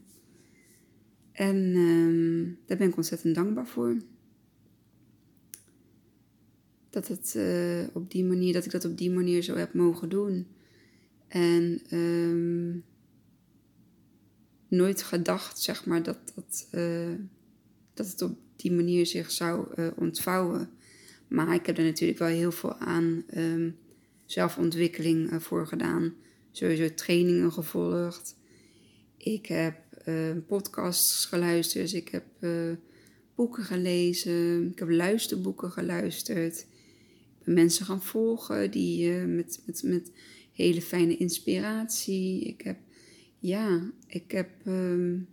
En 1.32 1.56
um, 1.76 2.58
daar 2.66 2.76
ben 2.76 2.88
ik 2.88 2.96
ontzettend 2.96 3.34
dankbaar 3.34 3.66
voor 3.66 3.96
dat, 6.96 7.08
het, 7.08 7.34
uh, 7.36 7.86
op 7.92 8.10
die 8.10 8.24
manier, 8.24 8.52
dat 8.52 8.64
ik 8.64 8.70
dat 8.70 8.84
op 8.84 8.98
die 8.98 9.10
manier 9.10 9.42
zo 9.42 9.56
heb 9.56 9.74
mogen 9.74 10.08
doen. 10.08 10.46
En 11.28 11.82
um, 11.92 12.84
nooit 14.68 15.02
gedacht, 15.02 15.60
zeg 15.60 15.86
maar, 15.86 16.02
dat, 16.02 16.18
dat, 16.34 16.68
uh, 16.72 17.14
dat 17.94 18.06
het 18.06 18.22
op 18.22 18.38
die 18.56 18.72
manier 18.72 19.06
zich 19.06 19.30
zou 19.30 19.66
uh, 19.76 19.88
ontvouwen. 19.96 20.70
Maar 21.28 21.54
ik 21.54 21.66
heb 21.66 21.78
er 21.78 21.84
natuurlijk 21.84 22.18
wel 22.18 22.28
heel 22.28 22.52
veel 22.52 22.74
aan 22.74 23.24
um, 23.36 23.76
zelfontwikkeling 24.24 25.42
voor 25.42 25.66
gedaan. 25.66 26.14
Sowieso 26.50 26.94
trainingen 26.94 27.52
gevolgd. 27.52 28.36
Ik 29.16 29.46
heb 29.46 29.76
podcasts 30.46 31.24
geluisterd. 31.24 31.92
Ik 31.92 32.08
heb 32.08 32.24
boeken 33.34 33.64
gelezen. 33.64 34.70
Ik 34.70 34.78
heb 34.78 34.90
luisterboeken 34.90 35.70
geluisterd 35.70 36.66
mensen 37.46 37.86
gaan 37.86 38.02
volgen 38.02 38.70
die 38.70 39.10
uh, 39.10 39.24
met, 39.24 39.62
met, 39.66 39.82
met 39.82 40.12
hele 40.52 40.82
fijne 40.82 41.16
inspiratie. 41.16 42.40
Ik 42.40 42.60
heb, 42.60 42.78
ja, 43.38 43.90
ik 44.06 44.30
heb 44.30 44.50
um, 44.66 45.28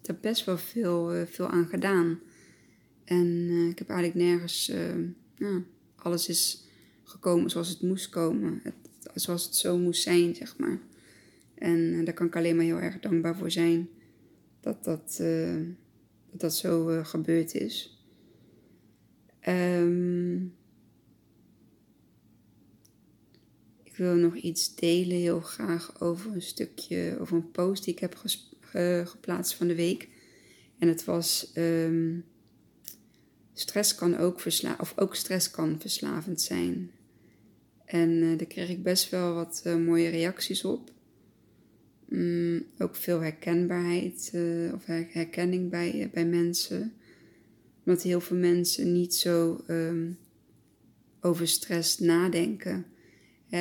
daar 0.00 0.18
best 0.20 0.44
wel 0.44 0.58
veel, 0.58 1.16
uh, 1.16 1.26
veel 1.26 1.48
aan 1.48 1.66
gedaan. 1.66 2.18
En 3.04 3.26
uh, 3.26 3.68
ik 3.68 3.78
heb 3.78 3.88
eigenlijk 3.88 4.28
nergens, 4.28 4.72
ja, 5.36 5.62
alles 5.96 6.28
is 6.28 6.64
gekomen 7.04 7.50
zoals 7.50 7.68
het 7.68 7.82
moest 7.82 8.08
komen. 8.08 8.60
Het, 8.62 8.74
zoals 9.14 9.44
het 9.44 9.56
zo 9.56 9.78
moest 9.78 10.02
zijn, 10.02 10.34
zeg 10.34 10.58
maar. 10.58 10.80
En 11.54 12.04
daar 12.04 12.14
kan 12.14 12.26
ik 12.26 12.36
alleen 12.36 12.56
maar 12.56 12.64
heel 12.64 12.80
erg 12.80 13.00
dankbaar 13.00 13.36
voor 13.36 13.50
zijn 13.50 13.88
dat 14.60 14.84
dat, 14.84 15.16
dat, 16.30 16.40
dat 16.40 16.56
zo 16.56 17.02
gebeurd 17.02 17.54
is. 17.54 18.02
Um, 19.48 20.54
Ik 23.94 24.00
wil 24.00 24.14
nog 24.14 24.34
iets 24.34 24.74
delen 24.74 25.16
heel 25.16 25.40
graag 25.40 26.00
over 26.00 26.32
een 26.32 26.42
stukje, 26.42 27.16
over 27.20 27.36
een 27.36 27.50
post 27.50 27.84
die 27.84 27.92
ik 27.94 28.00
heb 28.00 28.22
geplaatst 29.04 29.54
van 29.54 29.66
de 29.66 29.74
week. 29.74 30.08
En 30.78 30.88
het 30.88 31.04
was, 31.04 31.52
um, 31.56 32.24
stress 33.52 33.94
kan 33.94 34.16
ook 34.16 34.40
versla 34.40 34.76
of 34.80 34.92
ook 34.98 35.14
stress 35.14 35.50
kan 35.50 35.80
verslavend 35.80 36.40
zijn. 36.40 36.90
En 37.84 38.10
uh, 38.10 38.38
daar 38.38 38.46
kreeg 38.46 38.68
ik 38.68 38.82
best 38.82 39.10
wel 39.10 39.34
wat 39.34 39.62
uh, 39.66 39.76
mooie 39.76 40.08
reacties 40.08 40.64
op. 40.64 40.92
Mm, 42.08 42.64
ook 42.78 42.96
veel 42.96 43.20
herkenbaarheid 43.20 44.30
uh, 44.34 44.72
of 44.72 44.84
herkenning 44.86 45.70
bij, 45.70 46.10
bij 46.12 46.26
mensen. 46.26 46.92
Omdat 47.84 48.02
heel 48.02 48.20
veel 48.20 48.36
mensen 48.36 48.92
niet 48.92 49.14
zo 49.14 49.64
um, 49.68 50.18
over 51.20 51.48
stress 51.48 51.98
nadenken 51.98 52.86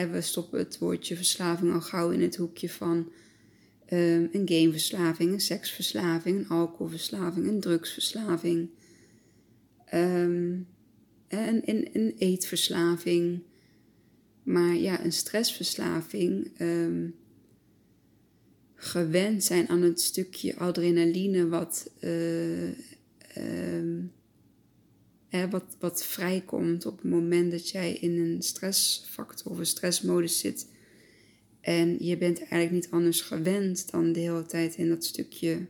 we 0.01 0.21
stoppen 0.21 0.59
het 0.59 0.77
woordje 0.77 1.15
verslaving 1.15 1.73
al 1.73 1.81
gauw 1.81 2.11
in 2.11 2.21
het 2.21 2.35
hoekje 2.35 2.69
van 2.69 3.11
um, 3.89 4.29
een 4.31 4.47
gameverslaving, 4.49 5.31
een 5.31 5.39
seksverslaving, 5.39 6.39
een 6.39 6.47
alcoholverslaving, 6.47 7.47
een 7.47 7.59
drugsverslaving, 7.59 8.69
um, 9.93 10.67
een, 11.27 11.69
een, 11.93 12.15
eetverslaving. 12.17 13.41
Maar 14.43 14.75
ja, 14.75 15.03
een 15.03 15.13
stressverslaving, 15.13 16.51
um, 16.59 17.15
gewend 18.75 19.43
zijn 19.43 19.69
aan 19.69 19.81
het 19.81 20.01
stukje 20.01 20.55
adrenaline 20.55 21.47
wat 21.47 21.91
uh, 22.01 22.69
wat, 25.49 25.75
wat 25.79 26.05
vrijkomt 26.05 26.85
op 26.85 27.01
het 27.01 27.09
moment 27.09 27.51
dat 27.51 27.69
jij 27.69 27.93
in 27.93 28.19
een 28.19 28.41
stressfactor 28.41 29.51
of 29.51 29.57
een 29.57 29.65
stressmodus 29.65 30.39
zit. 30.39 30.67
En 31.61 32.05
je 32.05 32.17
bent 32.17 32.37
eigenlijk 32.37 32.71
niet 32.71 32.89
anders 32.89 33.21
gewend 33.21 33.91
dan 33.91 34.11
de 34.11 34.19
hele 34.19 34.45
tijd 34.45 34.75
in 34.75 34.89
dat 34.89 35.05
stukje 35.05 35.65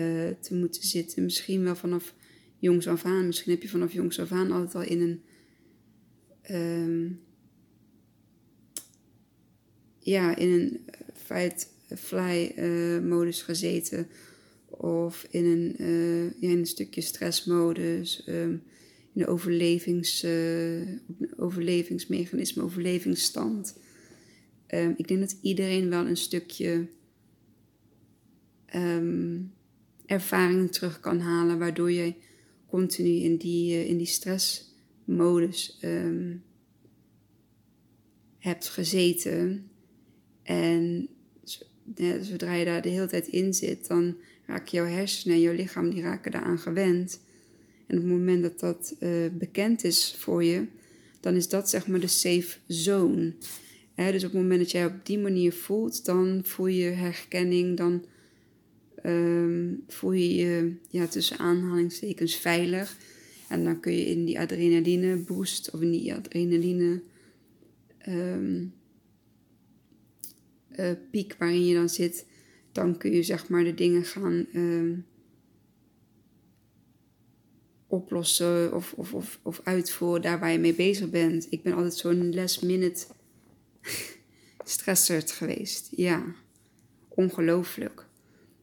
uh, 0.00 0.28
te 0.40 0.54
moeten 0.54 0.82
zitten. 0.82 1.24
Misschien 1.24 1.64
wel 1.64 1.76
vanaf 1.76 2.14
jongs 2.58 2.88
af 2.88 3.04
aan. 3.04 3.26
Misschien 3.26 3.52
heb 3.52 3.62
je 3.62 3.68
vanaf 3.68 3.92
jongs 3.92 4.20
af 4.20 4.32
aan 4.32 4.52
altijd 4.52 4.74
al 4.74 4.82
in 4.82 5.00
een. 5.00 5.22
Um, 6.50 7.22
ja, 9.98 10.36
in 10.36 10.48
een 10.48 10.84
fight-fly-modus 11.14 13.38
uh, 13.38 13.44
gezeten 13.44 14.08
of 14.76 15.26
in 15.30 15.44
een, 15.44 15.74
ja, 16.38 16.48
in 16.48 16.58
een 16.58 16.66
stukje 16.66 17.00
stressmodus, 17.00 18.24
um, 18.28 18.62
in 19.12 19.20
een 19.20 19.26
overlevings, 19.26 20.24
uh, 20.24 20.88
overlevingsmechanisme, 21.36 22.62
overlevingsstand. 22.62 23.78
Um, 24.68 24.94
ik 24.96 25.08
denk 25.08 25.20
dat 25.20 25.36
iedereen 25.40 25.88
wel 25.88 26.06
een 26.06 26.16
stukje 26.16 26.88
um, 28.74 29.52
ervaring 30.06 30.72
terug 30.72 31.00
kan 31.00 31.20
halen, 31.20 31.58
waardoor 31.58 31.90
je 31.90 32.14
continu 32.66 33.08
in 33.08 33.36
die, 33.36 33.72
uh, 33.72 33.88
in 33.88 33.96
die 33.96 34.06
stressmodus 34.06 35.80
hebt 38.38 38.68
gezeten. 38.68 39.68
En 40.42 41.08
zodra 42.20 42.54
je 42.54 42.64
daar 42.64 42.82
de 42.82 42.88
hele 42.88 43.06
tijd 43.06 43.26
in 43.26 43.54
zit, 43.54 43.86
dan 43.86 44.16
raak 44.46 44.68
jouw 44.68 44.86
hersenen 44.86 45.36
en 45.36 45.42
jouw 45.42 45.54
lichaam 45.54 45.90
die 45.90 46.02
raken 46.02 46.32
daaraan 46.32 46.58
gewend. 46.58 47.20
En 47.86 47.96
op 47.96 48.02
het 48.02 48.12
moment 48.12 48.42
dat 48.42 48.60
dat 48.60 48.94
uh, 49.00 49.10
bekend 49.32 49.84
is 49.84 50.14
voor 50.18 50.44
je, 50.44 50.66
dan 51.20 51.34
is 51.34 51.48
dat 51.48 51.70
zeg 51.70 51.86
maar 51.86 52.00
de 52.00 52.06
safe 52.06 52.56
zone. 52.66 53.32
dus 53.94 54.24
op 54.24 54.32
het 54.32 54.40
moment 54.40 54.60
dat 54.60 54.70
jij 54.70 54.86
op 54.86 55.06
die 55.06 55.18
manier 55.18 55.52
voelt, 55.52 56.04
dan 56.04 56.40
voel 56.44 56.66
je 56.66 56.84
herkenning, 56.84 57.76
dan 57.76 58.04
um, 59.06 59.84
voel 59.88 60.12
je 60.12 60.34
je 60.34 60.74
ja, 60.88 61.06
tussen 61.06 61.38
aanhalingstekens 61.38 62.36
veilig. 62.36 62.96
En 63.48 63.64
dan 63.64 63.80
kun 63.80 63.92
je 63.92 64.06
in 64.06 64.24
die 64.24 64.40
adrenaline 64.40 65.16
boost 65.16 65.70
of 65.70 65.80
in 65.80 65.90
die 65.90 66.14
adrenaline 66.14 67.02
um, 68.08 68.74
uh, 70.76 70.90
piek 71.10 71.34
waarin 71.38 71.66
je 71.66 71.74
dan 71.74 71.88
zit, 71.88 72.26
dan 72.74 72.96
kun 72.96 73.10
je 73.10 73.22
zeg 73.22 73.48
maar 73.48 73.64
de 73.64 73.74
dingen 73.74 74.04
gaan 74.04 74.46
uh, 74.52 74.98
oplossen 77.86 78.74
of, 78.74 78.92
of, 78.92 79.14
of, 79.14 79.40
of 79.42 79.60
uitvoeren 79.64 80.22
daar 80.22 80.40
waar 80.40 80.52
je 80.52 80.58
mee 80.58 80.74
bezig 80.74 81.10
bent. 81.10 81.46
Ik 81.50 81.62
ben 81.62 81.72
altijd 81.72 81.94
zo'n 81.94 82.34
last 82.34 82.62
minute 82.62 83.06
stresserd 84.64 85.30
geweest. 85.30 85.88
Ja, 85.90 86.34
ongelooflijk. 87.08 88.06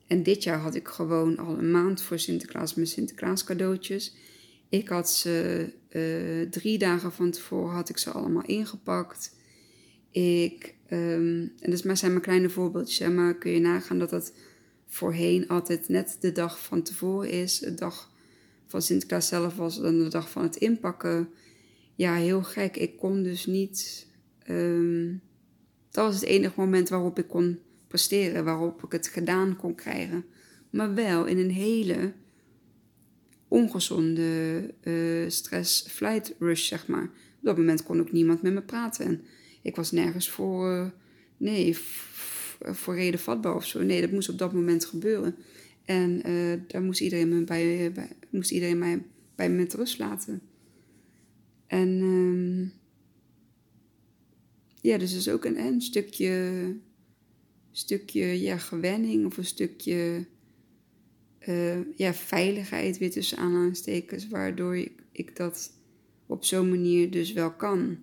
En 0.08 0.24
dit 0.24 0.44
jaar 0.44 0.60
had 0.60 0.76
ik 0.76 0.88
gewoon 0.88 1.38
al 1.38 1.58
een 1.58 1.72
maand 1.72 2.02
voor 2.02 2.20
Sinterklaas 2.20 2.74
mijn 2.74 2.88
Sinterklaas 2.88 3.44
cadeautjes. 3.44 4.16
Ik 4.70 4.88
had 4.88 5.12
ze 5.12 5.70
uh, 5.90 6.50
drie 6.50 6.78
dagen 6.78 7.12
van 7.12 7.32
tevoren 7.32 7.76
had 7.76 7.90
ik 7.90 7.98
ze 7.98 8.12
allemaal 8.12 8.46
ingepakt. 8.46 9.36
Ik 10.12 10.76
Um, 10.94 11.54
en 11.60 11.72
dus 11.72 11.84
maar 11.84 11.98
zijn 11.98 12.12
maar 12.12 12.22
kleine 12.22 12.50
voorbeeldjes. 12.50 13.08
Maar 13.10 13.38
kun 13.38 13.52
je 13.52 13.60
nagaan 13.60 14.00
dat 14.00 14.10
dat 14.10 14.34
voorheen 14.88 15.48
altijd 15.48 15.90
net 15.90 16.18
de 16.20 16.32
dag 16.32 16.64
van 16.64 16.84
tevoren 16.84 17.30
is. 17.30 17.60
De 17.60 17.74
dag 17.74 18.12
van 18.68 18.82
Sinterklaas 18.82 19.28
zelf 19.28 19.56
was 19.56 19.82
dan 19.82 19.98
de 19.98 20.10
dag 20.10 20.30
van 20.30 20.44
het 20.44 20.56
inpakken. 20.56 21.30
Ja, 21.96 22.16
heel 22.16 22.44
gek. 22.44 22.78
Ik 22.78 22.98
kon 22.98 23.24
dus 23.24 23.46
niet. 23.46 24.08
Um, 24.50 25.22
dat 25.92 26.06
was 26.06 26.16
het 26.16 26.24
enige 26.24 26.60
moment 26.60 26.90
waarop 26.90 27.20
ik 27.20 27.28
kon 27.28 27.60
presteren, 27.88 28.44
waarop 28.44 28.84
ik 28.84 28.92
het 28.92 29.08
gedaan 29.08 29.56
kon 29.56 29.76
krijgen. 29.76 30.26
Maar 30.70 30.94
wel 30.94 31.26
in 31.26 31.38
een 31.38 31.52
hele 31.52 32.14
ongezonde 33.48 34.74
uh, 34.84 35.30
stress 35.30 35.86
flight 35.88 36.36
rush, 36.40 36.68
zeg 36.68 36.88
maar. 36.88 37.04
Op 37.04 37.48
dat 37.48 37.58
moment 37.58 37.84
kon 37.84 38.00
ook 38.00 38.12
niemand 38.12 38.42
met 38.42 38.54
me 38.54 38.62
praten. 38.62 39.06
En 39.06 39.22
ik 39.62 39.76
was 39.76 39.92
nergens 39.92 40.30
voor, 40.30 40.72
eh, 40.72 40.88
nee, 41.38 41.78
voor 42.60 42.96
reden 42.96 43.20
vatbaar 43.20 43.56
of 43.56 43.66
zo. 43.66 43.82
Nee, 43.82 44.02
dat 44.02 44.12
moest 44.12 44.30
op 44.30 44.38
dat 44.38 44.54
moment 44.54 44.86
gebeuren. 44.86 45.36
En 45.86 46.24
eh, 46.24 46.60
daar 46.68 46.82
moest 46.82 47.02
iedereen, 47.02 47.30
me 47.30 47.44
bij, 47.44 47.92
moest 48.30 48.52
iedereen 48.52 48.78
mij 48.78 49.04
bij 49.36 49.50
me 49.50 49.56
met 49.56 49.74
rust 49.74 50.00
laten. 50.00 50.42
En 51.68 52.00
ehm, 52.00 52.80
ja, 54.82 54.98
dus 54.98 55.12
dat 55.12 55.20
is 55.20 55.30
ook 55.30 55.46
een, 55.46 55.60
een 55.60 55.82
stukje, 55.82 56.52
stukje 57.72 58.42
ja, 58.42 58.58
gewenning 58.58 59.26
of 59.26 59.38
een 59.38 59.46
stukje 59.46 60.26
eh, 61.40 61.98
ja, 61.98 62.14
veiligheid 62.14 62.98
weer 62.98 63.12
tussen 63.12 63.38
aanhalingstekens, 63.38 64.28
waardoor 64.28 64.78
ik, 64.78 64.92
ik 65.12 65.36
dat 65.36 65.72
op 66.26 66.46
zo'n 66.46 66.70
manier 66.70 67.12
dus 67.12 67.34
wel 67.34 67.52
kan. 67.52 67.98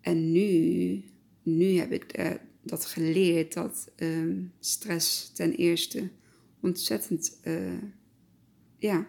En 0.00 0.32
nu, 0.32 1.02
nu 1.42 1.64
heb 1.64 1.92
ik 1.92 2.18
uh, 2.18 2.30
dat 2.62 2.84
geleerd 2.84 3.52
dat 3.52 3.90
um, 3.96 4.52
stress 4.60 5.32
ten 5.32 5.52
eerste 5.52 6.10
ontzettend 6.60 7.38
uh, 7.44 7.82
ja, 8.78 9.06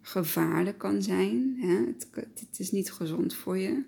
gevaarlijk 0.00 0.78
kan 0.78 1.02
zijn. 1.02 1.56
Hè? 1.58 1.86
Het, 1.86 2.08
het, 2.14 2.58
is 2.58 2.70
niet 2.70 2.92
gezond 2.92 3.34
voor 3.34 3.58
je. 3.58 3.82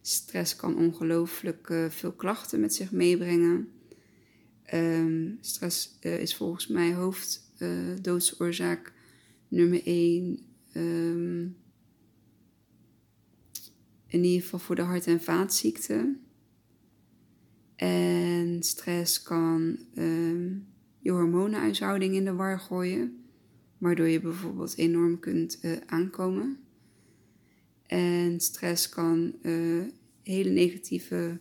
Stress 0.00 0.56
kan 0.56 0.76
ongelooflijk 0.76 1.68
uh, 1.68 1.90
veel 1.90 2.12
klachten 2.12 2.60
met 2.60 2.74
zich 2.74 2.92
meebrengen. 2.92 3.68
Um, 4.74 5.38
stress 5.40 5.98
is 6.00 6.36
volgens 6.36 6.66
mij 6.66 6.94
hoofddoodsoorzaak 6.94 8.92
nummer 9.48 9.86
1. 9.86 10.38
Um, 10.74 11.56
in 14.08 14.24
ieder 14.24 14.42
geval 14.42 14.58
voor 14.58 14.74
de 14.76 14.82
hart- 14.82 15.06
en 15.06 15.20
vaatziekten. 15.20 16.20
En 17.76 18.62
stress 18.62 19.22
kan 19.22 19.78
um, 19.94 20.66
je 20.98 21.10
hormonenhuishouding 21.10 22.14
in 22.14 22.24
de 22.24 22.34
war 22.34 22.60
gooien, 22.60 23.24
waardoor 23.78 24.08
je 24.08 24.20
bijvoorbeeld 24.20 24.76
enorm 24.76 25.20
kunt 25.20 25.58
uh, 25.62 25.76
aankomen. 25.86 26.58
En 27.86 28.40
stress 28.40 28.88
kan 28.88 29.34
uh, 29.42 29.84
hele 30.22 30.50
negatieve 30.50 31.38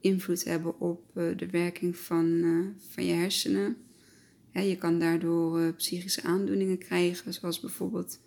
invloed 0.00 0.44
hebben 0.44 0.80
op 0.80 1.10
uh, 1.14 1.36
de 1.36 1.50
werking 1.50 1.96
van, 1.96 2.44
van 2.78 3.04
je 3.04 3.12
hersenen. 3.12 3.76
Je 4.52 4.76
kan 4.76 4.98
daardoor 4.98 5.72
psychische 5.72 6.22
aandoeningen 6.22 6.78
krijgen, 6.78 7.34
zoals 7.34 7.60
bijvoorbeeld 7.60 8.20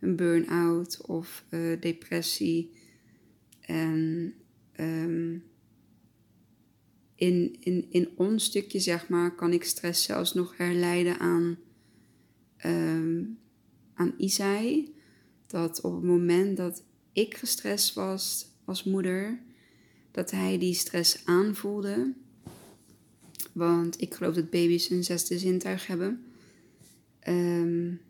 een 0.00 0.16
burn-out 0.16 1.06
of 1.06 1.44
depressie. 1.80 2.70
En 3.68 4.34
um, 4.80 5.44
in, 7.14 7.56
in, 7.60 7.86
in 7.90 8.08
ons 8.16 8.44
stukje, 8.44 8.80
zeg 8.80 9.08
maar, 9.08 9.34
kan 9.34 9.52
ik 9.52 9.64
stress 9.64 10.04
zelfs 10.04 10.34
nog 10.34 10.56
herleiden 10.56 11.18
aan, 11.18 11.58
um, 12.64 13.38
aan 13.94 14.14
Isai. 14.16 14.94
Dat 15.46 15.80
op 15.80 15.94
het 15.94 16.02
moment 16.02 16.56
dat 16.56 16.84
ik 17.12 17.36
gestrest 17.36 17.94
was 17.94 18.46
als 18.64 18.84
moeder, 18.84 19.40
dat 20.10 20.30
hij 20.30 20.58
die 20.58 20.74
stress 20.74 21.24
aanvoelde. 21.24 22.14
Want 23.52 24.00
ik 24.00 24.14
geloof 24.14 24.34
dat 24.34 24.50
baby's 24.50 24.90
een 24.90 25.04
zesde 25.04 25.38
zintuig 25.38 25.86
hebben. 25.86 26.24
Um, 27.28 28.00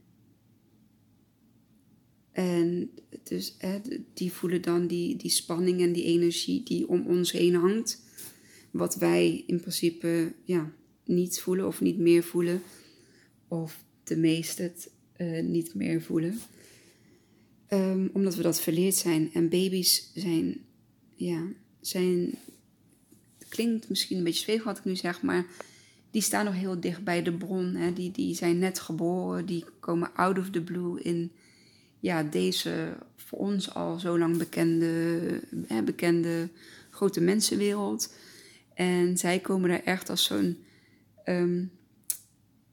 en 2.39 2.91
dus 3.23 3.55
hè, 3.59 3.79
die 4.15 4.33
voelen 4.33 4.63
dan 4.63 4.87
die, 4.87 5.17
die 5.17 5.31
spanning 5.31 5.81
en 5.81 5.93
die 5.93 6.05
energie 6.05 6.63
die 6.63 6.89
om 6.89 7.07
ons 7.07 7.33
heen 7.33 7.55
hangt 7.55 8.03
wat 8.71 8.95
wij 8.97 9.45
in 9.47 9.61
principe 9.61 10.33
ja, 10.45 10.73
niet 11.05 11.41
voelen 11.41 11.67
of 11.67 11.81
niet 11.81 11.99
meer 11.99 12.23
voelen. 12.23 12.63
Of 13.49 13.85
de 14.05 14.17
meesten 14.17 14.65
het 14.65 14.91
uh, 15.17 15.43
niet 15.43 15.75
meer 15.75 16.03
voelen. 16.03 16.39
Um, 17.69 18.11
omdat 18.13 18.35
we 18.35 18.43
dat 18.43 18.61
verleerd 18.61 18.95
zijn. 18.95 19.31
En 19.33 19.49
baby's 19.49 20.11
zijn, 20.15 20.61
ja, 21.15 21.47
zijn, 21.81 22.35
klinkt 23.49 23.89
misschien 23.89 24.19
een 24.19 24.25
beetje 24.25 24.45
zweeg 24.45 24.65
wat 24.65 24.79
ik 24.79 24.85
nu 24.85 24.97
zeg, 24.97 25.23
maar 25.23 25.47
die 26.11 26.23
staan 26.23 26.45
nog 26.45 26.55
heel 26.55 26.81
dicht 26.81 27.05
bij 27.05 27.23
de 27.23 27.33
bron. 27.33 27.75
Hè. 27.75 27.93
Die, 27.93 28.11
die 28.11 28.35
zijn 28.35 28.59
net 28.59 28.81
geboren, 28.81 29.47
die 29.47 29.65
komen 29.81 30.15
out 30.15 30.39
of 30.39 30.51
the 30.51 30.63
blue 30.63 31.03
in 31.03 31.33
ja, 32.01 32.23
deze 32.23 32.97
voor 33.17 33.39
ons 33.39 33.75
al 33.75 33.99
zo 33.99 34.19
lang 34.19 34.37
bekende, 34.37 35.21
hè, 35.67 35.83
bekende 35.83 36.49
grote 36.91 37.21
mensenwereld. 37.21 38.15
En 38.75 39.17
zij 39.17 39.39
komen 39.39 39.69
daar 39.69 39.83
echt 39.83 40.11
als 40.11 40.25
zo'n, 40.25 40.65
um, 41.25 41.71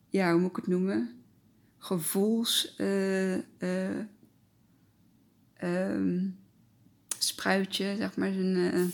ja, 0.10 0.32
hoe 0.32 0.42
moet 0.42 0.50
ik 0.50 0.56
het 0.56 0.68
noemen? 0.68 1.24
Gevoels. 1.78 2.76
Uh, 2.78 3.38
spruitje, 7.20 7.96
zeg 7.98 8.16
maar. 8.16 8.34
Zo'n, 8.34 8.56
uh, 8.56 8.86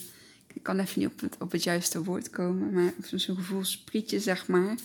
ik 0.53 0.63
kan 0.63 0.79
even 0.79 0.99
niet 0.99 1.09
op 1.09 1.19
het, 1.19 1.35
op 1.39 1.51
het 1.51 1.63
juiste 1.63 2.03
woord 2.03 2.29
komen, 2.29 2.73
maar 2.73 2.93
zo'n 3.01 3.35
gevoelsprietje, 3.35 4.19
zeg 4.19 4.47
maar. 4.47 4.75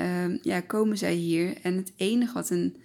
Um, 0.00 0.38
ja, 0.42 0.60
komen 0.60 0.98
zij 0.98 1.14
hier. 1.14 1.56
En 1.62 1.76
het 1.76 1.92
enige 1.96 2.32
wat 2.32 2.50
een, 2.50 2.76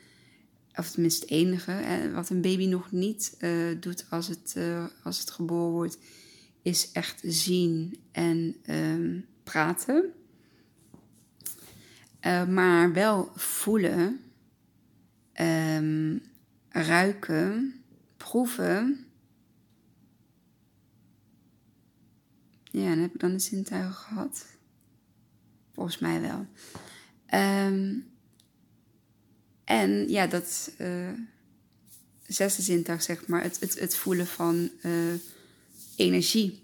of 0.78 0.90
tenminste 0.90 1.22
het 1.22 1.34
enige, 1.34 2.12
wat 2.14 2.30
een 2.30 2.42
baby 2.42 2.66
nog 2.66 2.92
niet 2.92 3.38
doet 3.80 4.06
als 4.10 4.28
het, 4.28 4.56
als 5.04 5.20
het 5.20 5.32
geboren 5.32 5.72
wordt, 5.72 5.98
is 6.62 6.92
echt 6.92 7.22
zien 7.26 7.98
en 8.12 8.56
um, 8.70 9.26
praten. 9.44 10.14
Uh, 12.22 12.48
maar 12.48 12.94
wel 12.94 13.32
voelen, 13.36 14.20
um, 15.42 16.22
ruiken, 16.70 17.82
proeven. 18.18 19.06
Ja, 22.64 22.92
en 22.92 23.00
heb 23.00 23.14
ik 23.14 23.20
dan 23.20 23.32
de 23.32 23.40
zintuigen 23.40 23.94
gehad? 23.94 24.46
Volgens 25.74 26.00
mij 26.00 26.22
wel. 26.22 26.48
Um, 27.68 28.06
en 29.68 30.10
ja, 30.10 30.28
dat 30.28 30.72
uh, 30.82 31.10
zesde 32.28 32.62
zintuig, 32.62 33.02
zeg 33.04 33.28
maar, 33.28 33.44
het, 33.44 33.60
het, 33.60 33.80
het 33.80 33.96
voelen 33.96 34.28
van 34.28 34.70
uh, 34.86 35.14
energie. 35.96 36.64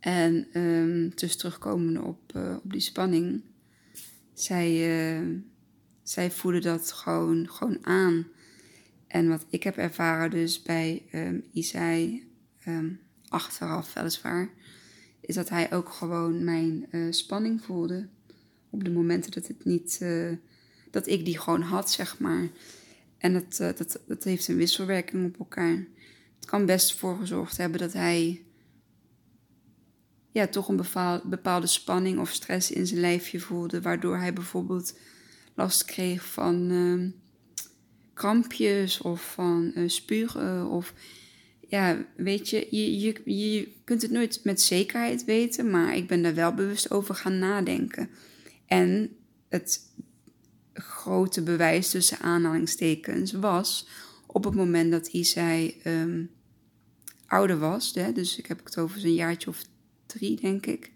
En 0.00 0.60
um, 0.60 1.12
dus 1.14 1.36
terugkomen 1.36 2.04
op, 2.04 2.32
uh, 2.36 2.56
op 2.64 2.72
die 2.72 2.80
spanning. 2.80 3.42
Zij, 4.34 5.22
zij 6.02 6.30
voelen 6.30 6.62
dat 6.62 6.92
gewoon, 6.92 7.50
gewoon 7.50 7.86
aan. 7.86 8.26
En 9.06 9.28
wat 9.28 9.46
ik 9.48 9.62
heb 9.62 9.76
ervaren 9.76 10.30
dus 10.30 10.62
bij 10.62 11.02
um, 11.12 11.44
Isai, 11.52 12.28
um, 12.66 13.00
achteraf 13.28 13.92
weliswaar, 13.92 14.50
is 15.20 15.34
dat 15.34 15.48
hij 15.48 15.72
ook 15.72 15.88
gewoon 15.88 16.44
mijn 16.44 16.86
spanning 17.10 17.62
voelde. 17.62 18.08
Op 18.70 18.84
de 18.84 18.90
momenten 18.90 19.30
dat 19.30 19.46
het 19.46 19.64
niet, 19.64 19.98
dat 20.90 21.06
ik 21.06 21.24
die 21.24 21.38
gewoon 21.38 21.62
had, 21.62 21.90
zeg 21.90 22.18
maar. 22.18 22.48
En 23.18 23.32
dat, 23.32 23.58
uh, 23.60 23.68
dat, 23.76 24.00
dat 24.06 24.24
heeft 24.24 24.48
een 24.48 24.56
wisselwerking 24.56 25.26
op 25.26 25.38
elkaar 25.38 25.86
het 26.36 26.44
kan 26.44 26.66
best 26.66 26.94
voor 26.94 27.16
gezorgd 27.16 27.56
hebben 27.56 27.80
dat 27.80 27.92
hij 27.92 28.42
ja, 30.32 30.46
toch 30.46 30.68
een 30.68 30.84
bepaalde 31.24 31.66
spanning 31.66 32.18
of 32.18 32.30
stress 32.30 32.70
in 32.70 32.86
zijn 32.86 33.00
lijfje 33.00 33.40
voelde, 33.40 33.82
waardoor 33.82 34.16
hij 34.16 34.32
bijvoorbeeld 34.32 34.98
last 35.54 35.84
kreeg 35.84 36.24
van 36.24 36.70
uh, 36.70 37.08
krampjes 38.14 39.00
of 39.00 39.32
van 39.32 39.72
uh, 39.74 39.88
spugen 39.88 40.66
of 40.66 40.94
ja, 41.68 42.04
weet 42.16 42.50
je, 42.50 42.66
je, 42.70 43.00
je, 43.00 43.22
je 43.24 43.68
kunt 43.84 44.02
het 44.02 44.10
nooit 44.10 44.40
met 44.44 44.60
zekerheid 44.60 45.24
weten, 45.24 45.70
maar 45.70 45.96
ik 45.96 46.06
ben 46.06 46.22
daar 46.22 46.34
wel 46.34 46.54
bewust 46.54 46.90
over 46.90 47.14
gaan 47.14 47.38
nadenken. 47.38 48.10
En 48.66 49.16
het 49.48 49.80
grote 50.80 51.42
bewijs 51.42 51.90
tussen 51.90 52.18
aanhalingstekens 52.18 53.32
was 53.32 53.86
op 54.36 54.44
het 54.44 54.54
moment 54.54 54.90
dat 54.90 55.08
zei 55.12 55.80
um, 55.84 56.30
ouder 57.26 57.58
was. 57.58 57.94
Hè, 57.94 58.12
dus 58.12 58.38
ik 58.38 58.46
heb 58.46 58.64
het 58.64 58.78
over 58.78 59.00
zijn 59.00 59.14
jaartje 59.14 59.48
of 59.48 59.62
drie, 60.06 60.40
denk 60.40 60.66
ik. 60.66 60.90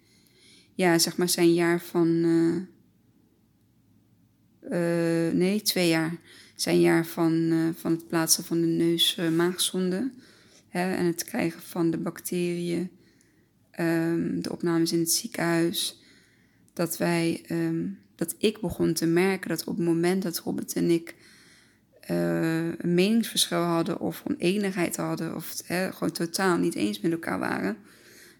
Ja, 0.75 0.99
zeg 0.99 1.17
maar 1.17 1.29
zijn 1.29 1.55
jaar 1.55 1.81
van. 1.81 2.09
Uh, 2.09 2.57
uh, 4.63 5.33
nee, 5.33 5.63
twee 5.63 5.89
jaar. 5.89 6.17
Zijn 6.55 6.81
jaar 6.81 7.07
van, 7.07 7.33
uh, 7.33 7.69
van 7.75 7.91
het 7.93 8.09
plaatsen 8.09 8.45
van 8.45 8.61
de 8.61 8.67
neus-maagzonde. 8.67 10.11
en 10.71 11.05
het 11.05 11.25
krijgen 11.25 11.63
van 11.63 11.91
de 11.91 11.99
bacteriën. 11.99 12.91
Um, 13.81 14.43
de 14.43 14.53
opnames 14.53 14.93
in 14.93 14.99
het 14.99 15.13
ziekenhuis. 15.13 16.03
Dat 16.73 16.97
wij. 16.97 17.45
Um, 17.51 17.99
dat 18.21 18.35
ik 18.39 18.61
begon 18.61 18.93
te 18.93 19.07
merken 19.07 19.49
dat 19.49 19.65
op 19.65 19.77
het 19.77 19.87
moment 19.87 20.23
dat 20.23 20.39
Robert 20.39 20.73
en 20.73 20.91
ik 20.91 21.15
uh, 22.11 22.65
een 22.65 22.95
meningsverschil 22.95 23.59
hadden 23.59 24.01
of 24.01 24.23
oneenigheid 24.31 24.97
hadden 24.97 25.35
of 25.35 25.63
gewoon 25.67 26.13
totaal 26.13 26.57
niet 26.57 26.75
eens 26.75 27.01
met 27.01 27.13
elkaar 27.13 27.39
waren, 27.39 27.77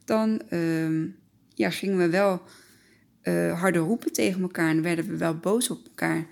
dan 0.05 0.43
uh, 0.51 1.09
ja, 1.55 1.71
gingen 1.71 1.99
we 1.99 2.09
wel 2.09 2.43
uh, 3.23 3.61
harder 3.61 3.81
roepen 3.81 4.13
tegen 4.13 4.43
elkaar 4.43 4.71
en 4.71 4.83
werden 4.83 5.07
we 5.07 5.17
wel 5.17 5.37
boos 5.37 5.71
op 5.71 5.87
elkaar. 5.87 6.27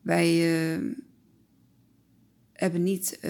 Wij 0.00 0.28
uh, 0.76 0.94
hebben 2.52 2.82
niet, 2.82 3.20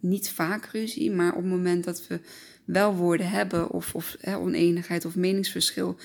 niet 0.00 0.30
vaak 0.30 0.66
ruzie, 0.66 1.10
maar 1.10 1.34
op 1.34 1.42
het 1.42 1.50
moment 1.50 1.84
dat 1.84 2.06
we 2.06 2.20
wel 2.64 2.94
woorden 2.94 3.30
hebben 3.30 3.70
of, 3.70 3.94
of 3.94 4.16
oneenigheid 4.24 5.04
of 5.04 5.16
meningsverschil, 5.16 5.96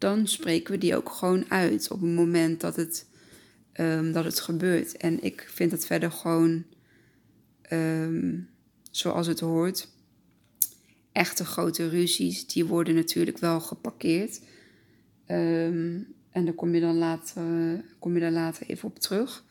dan 0.00 0.26
spreken 0.28 0.72
we 0.72 0.78
die 0.78 0.96
ook 0.96 1.10
gewoon 1.10 1.50
uit 1.50 1.90
op 1.90 2.00
het 2.00 2.10
moment 2.10 2.60
dat 2.60 2.76
het, 2.76 3.06
ehm, 3.72 4.12
dat 4.12 4.24
het 4.24 4.40
gebeurt. 4.40 4.96
En 4.96 5.22
ik 5.22 5.46
vind 5.52 5.72
het 5.72 5.86
verder 5.86 6.12
gewoon 6.12 6.64
ehm, 7.62 8.38
zoals 8.90 9.26
het 9.26 9.40
hoort. 9.40 9.88
Echte 11.12 11.44
grote 11.44 11.88
ruzies, 11.88 12.46
die 12.46 12.64
worden 12.64 12.94
natuurlijk 12.94 13.38
wel 13.38 13.60
geparkeerd. 13.60 14.40
Ehm, 15.26 15.98
en 16.30 16.44
daar 16.44 16.54
kom 16.54 16.74
je 16.74 16.80
dan 16.80 16.96
later, 16.96 17.42
kom 17.98 18.14
je 18.14 18.20
daar 18.20 18.30
later 18.30 18.66
even 18.66 18.88
op 18.88 18.98
terug. 18.98 19.44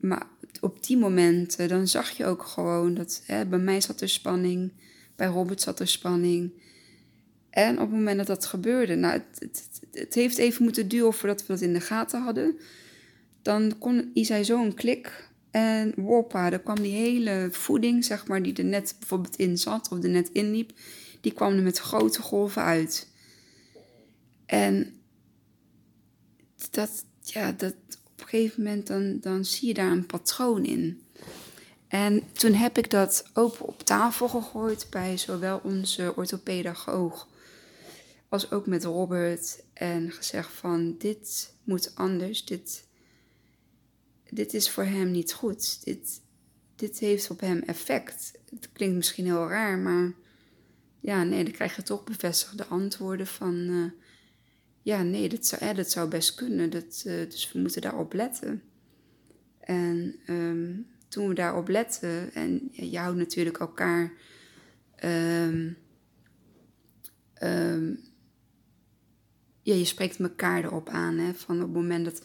maar 0.00 0.26
op 0.60 0.84
die 0.84 0.96
momenten, 0.96 1.68
dan 1.68 1.88
zag 1.88 2.10
je 2.10 2.24
ook 2.24 2.42
gewoon 2.42 2.94
dat 2.94 3.22
hè, 3.26 3.46
bij 3.46 3.58
mij 3.58 3.80
zat 3.80 4.00
er 4.00 4.08
spanning, 4.08 4.72
bij 5.16 5.26
Robert 5.26 5.60
zat 5.60 5.80
er 5.80 5.88
spanning. 5.88 6.52
En 7.52 7.74
op 7.74 7.80
het 7.80 7.90
moment 7.90 8.16
dat 8.16 8.26
dat 8.26 8.46
gebeurde, 8.46 8.94
nou, 8.94 9.20
het, 9.38 9.70
het, 9.92 10.14
heeft 10.14 10.38
even 10.38 10.62
moeten 10.64 10.88
duren 10.88 11.12
voordat 11.12 11.40
we 11.40 11.46
dat 11.46 11.60
in 11.60 11.72
de 11.72 11.80
gaten 11.80 12.22
hadden. 12.22 12.58
Dan 13.42 13.78
kon 13.78 14.10
Isai 14.14 14.44
zo 14.44 14.62
een 14.62 14.74
klik 14.74 15.30
en 15.50 15.92
woppa, 15.96 16.52
er 16.52 16.60
kwam 16.60 16.80
die 16.80 16.92
hele 16.92 17.48
voeding, 17.50 18.04
zeg 18.04 18.26
maar, 18.26 18.42
die 18.42 18.54
er 18.54 18.64
net 18.64 18.94
bijvoorbeeld 18.98 19.36
in 19.36 19.58
zat 19.58 19.88
of 19.90 20.02
er 20.02 20.08
net 20.08 20.30
in 20.32 20.50
liep, 20.50 20.72
die 21.20 21.32
kwam 21.32 21.56
er 21.56 21.62
met 21.62 21.78
grote 21.78 22.22
golven 22.22 22.62
uit. 22.62 23.08
En 24.46 25.00
dat, 26.70 27.04
ja, 27.22 27.52
dat, 27.52 27.74
op 28.12 28.20
een 28.20 28.28
gegeven 28.28 28.62
moment 28.62 28.86
dan, 28.86 29.18
dan 29.20 29.44
zie 29.44 29.68
je 29.68 29.74
daar 29.74 29.90
een 29.90 30.06
patroon 30.06 30.64
in. 30.64 31.02
En 31.88 32.22
toen 32.32 32.52
heb 32.52 32.78
ik 32.78 32.90
dat 32.90 33.24
open 33.32 33.66
op 33.66 33.82
tafel 33.82 34.28
gegooid 34.28 34.86
bij 34.90 35.16
zowel 35.16 35.60
onze 35.64 36.12
orthopedagoog 36.16 37.30
als 38.32 38.50
ook 38.50 38.66
met 38.66 38.84
Robert. 38.84 39.64
En 39.72 40.10
gezegd 40.10 40.52
van 40.52 40.96
dit 40.98 41.54
moet 41.64 41.94
anders, 41.94 42.44
dit, 42.44 42.86
dit 44.30 44.54
is 44.54 44.70
voor 44.70 44.84
hem 44.84 45.10
niet 45.10 45.32
goed. 45.32 45.84
Dit, 45.84 46.20
dit 46.76 46.98
heeft 46.98 47.30
op 47.30 47.40
hem 47.40 47.58
effect. 47.58 48.32
Het 48.50 48.72
klinkt 48.72 48.96
misschien 48.96 49.24
heel 49.24 49.48
raar, 49.48 49.78
maar 49.78 50.12
ja, 51.00 51.22
nee, 51.24 51.44
dan 51.44 51.52
krijg 51.52 51.76
je 51.76 51.82
toch 51.82 52.04
bevestigde 52.04 52.64
antwoorden 52.64 53.26
van... 53.26 53.54
Uh, 53.54 53.90
ja, 54.82 55.02
nee, 55.02 55.28
dat 55.28 55.46
zou, 55.46 55.84
zou 55.84 56.08
best 56.08 56.34
kunnen. 56.34 56.70
Dat, 56.70 57.02
uh, 57.06 57.30
dus 57.30 57.52
we 57.52 57.58
moeten 57.58 57.80
daarop 57.82 58.12
letten. 58.12 58.62
En 59.60 60.16
um, 60.26 60.86
toen 61.08 61.28
we 61.28 61.34
daarop 61.34 61.68
letten, 61.68 62.34
en 62.34 62.68
je 62.72 62.98
houdt 62.98 63.18
natuurlijk 63.18 63.58
elkaar. 63.58 64.12
Um, 65.04 65.76
ja, 69.62 69.74
je 69.74 69.84
spreekt 69.84 70.20
elkaar 70.20 70.64
erop 70.64 70.88
aan. 70.88 71.18
Hè, 71.18 71.34
van 71.34 71.56
op 71.56 71.62
het 71.62 71.72
moment 71.72 72.04
dat 72.04 72.22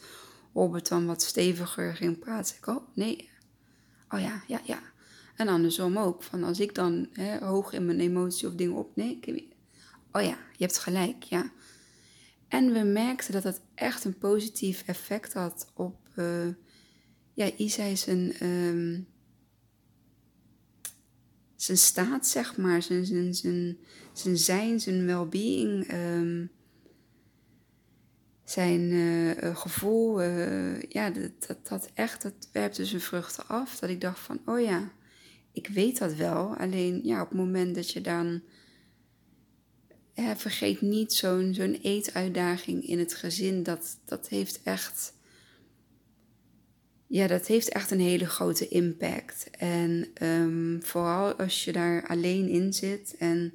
Robert 0.54 0.88
dan 0.88 1.06
wat 1.06 1.22
steviger 1.22 1.96
ging 1.96 2.18
praten, 2.18 2.56
ik, 2.56 2.66
oh 2.66 2.88
nee. 2.94 3.30
Oh 4.08 4.20
ja, 4.20 4.42
ja, 4.46 4.60
ja. 4.64 4.80
En 5.36 5.48
andersom 5.48 5.96
ook. 5.96 6.22
Van 6.22 6.44
als 6.44 6.60
ik 6.60 6.74
dan 6.74 7.08
hè, 7.12 7.38
hoog 7.38 7.72
in 7.72 7.86
mijn 7.86 8.00
emotie 8.00 8.48
of 8.48 8.54
dingen 8.54 8.76
op. 8.76 8.96
Nee, 8.96 9.20
oh 10.12 10.22
ja, 10.22 10.38
je 10.56 10.64
hebt 10.64 10.78
gelijk, 10.78 11.22
ja. 11.22 11.52
En 12.48 12.72
we 12.72 12.78
merkten 12.78 13.32
dat 13.32 13.42
dat 13.42 13.60
echt 13.74 14.04
een 14.04 14.18
positief 14.18 14.82
effect 14.86 15.32
had 15.32 15.70
op 15.74 15.96
uh, 16.16 16.48
ja, 17.34 17.50
Isai 17.56 17.96
zijn, 17.96 18.44
um, 18.46 19.06
zijn 21.56 21.78
staat, 21.78 22.26
zeg 22.26 22.56
maar, 22.56 22.82
zijn, 22.82 23.06
zijn, 23.06 23.34
zijn, 23.34 23.78
zijn 24.12 24.36
zijn, 24.36 24.80
zijn 24.80 25.06
well-being, 25.06 25.92
um, 25.92 26.50
zijn 28.50 28.80
uh, 28.80 29.56
gevoel. 29.56 30.22
Uh, 30.22 30.82
ja, 30.82 31.10
dat, 31.10 31.30
dat, 31.46 31.68
dat 31.68 31.90
echt, 31.94 32.22
dat 32.22 32.48
werpte 32.52 32.84
zijn 32.84 33.00
vruchten 33.00 33.46
af. 33.46 33.78
Dat 33.78 33.90
ik 33.90 34.00
dacht 34.00 34.18
van, 34.18 34.40
oh 34.44 34.60
ja, 34.60 34.92
ik 35.52 35.66
weet 35.66 35.98
dat 35.98 36.14
wel. 36.14 36.56
Alleen 36.56 37.00
ja, 37.04 37.22
op 37.22 37.28
het 37.28 37.38
moment 37.38 37.74
dat 37.74 37.90
je 37.90 38.00
dan 38.00 38.42
vergeet 40.36 40.80
niet 40.80 41.12
zo'n 41.12 41.54
zo'n 41.54 41.78
eetuitdaging 41.82 42.86
in 42.86 42.98
het 42.98 43.14
gezin. 43.14 43.62
Dat, 43.62 43.98
dat 44.04 44.28
heeft 44.28 44.60
echt. 44.62 45.16
Ja, 47.06 47.26
dat 47.26 47.46
heeft 47.46 47.68
echt 47.68 47.90
een 47.90 48.00
hele 48.00 48.26
grote 48.26 48.68
impact. 48.68 49.50
En 49.50 50.08
um, 50.22 50.78
vooral 50.82 51.34
als 51.34 51.64
je 51.64 51.72
daar 51.72 52.06
alleen 52.06 52.48
in 52.48 52.72
zit 52.72 53.16
en 53.18 53.54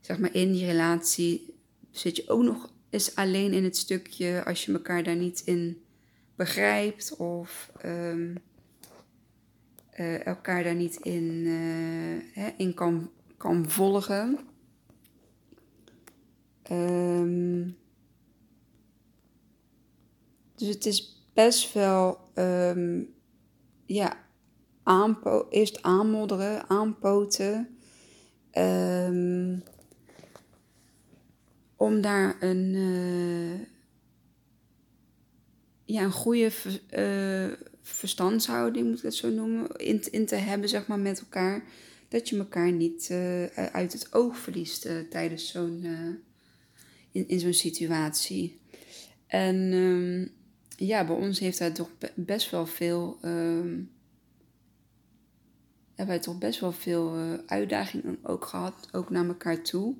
zeg 0.00 0.18
maar 0.18 0.34
in 0.34 0.52
die 0.52 0.66
relatie 0.66 1.54
zit 1.90 2.16
je 2.16 2.28
ook 2.28 2.42
nog 2.42 2.72
eens 2.90 3.14
alleen 3.14 3.52
in 3.52 3.64
het 3.64 3.76
stukje 3.76 4.44
als 4.44 4.64
je 4.64 4.72
elkaar 4.72 5.02
daar 5.02 5.16
niet 5.16 5.40
in 5.44 5.82
begrijpt 6.34 7.16
of 7.16 7.72
um, 7.84 8.36
uh, 9.98 10.26
elkaar 10.26 10.62
daar 10.62 10.74
niet 10.74 10.96
in, 10.96 11.24
uh, 11.46 12.22
hè, 12.32 12.50
in 12.56 12.74
kan, 12.74 13.10
kan 13.36 13.70
volgen. 13.70 14.38
Um, 16.70 17.76
dus 20.54 20.68
het 20.68 20.86
is 20.86 21.26
best 21.34 21.72
wel, 21.72 22.18
um, 22.34 23.14
ja, 23.86 24.16
aanpo 24.82 25.46
eerst 25.50 25.82
aanmodderen, 25.82 26.68
aanpoten. 26.68 27.78
Om 31.80 32.00
daar 32.00 32.36
een, 32.42 32.74
uh, 32.74 33.60
ja, 35.84 36.02
een 36.02 36.12
goede 36.12 36.50
uh, 36.96 37.56
verstandshouding, 37.82 38.86
moet 38.86 38.96
ik 38.96 39.02
het 39.02 39.14
zo 39.14 39.30
noemen, 39.30 39.76
in, 39.76 40.12
in 40.12 40.26
te 40.26 40.34
hebben, 40.34 40.68
zeg 40.68 40.86
maar, 40.86 40.98
met 40.98 41.20
elkaar. 41.20 41.64
Dat 42.08 42.28
je 42.28 42.38
elkaar 42.38 42.72
niet 42.72 43.08
uh, 43.12 43.44
uit 43.44 43.92
het 43.92 44.14
oog 44.14 44.36
verliest 44.36 44.88
tijdens 45.10 45.50
zo'n 45.50 45.84
in, 47.12 47.28
in 47.28 47.40
zo'n 47.40 47.52
situatie. 47.52 48.60
En 49.26 49.56
um, 49.72 50.30
ja, 50.76 51.04
bij 51.06 51.16
ons 51.16 51.38
heeft 51.38 51.58
hij 51.58 51.70
toch 51.70 51.90
best 52.14 52.50
wel 52.50 52.66
veel. 52.66 53.18
Um, 53.24 53.90
hebben 55.94 56.14
wij 56.14 56.24
toch 56.24 56.38
best 56.38 56.60
wel 56.60 56.72
veel 56.72 57.16
uitdagingen 57.46 58.18
ook 58.22 58.44
gehad, 58.44 58.88
ook 58.92 59.10
naar 59.10 59.26
elkaar 59.26 59.62
toe. 59.62 59.96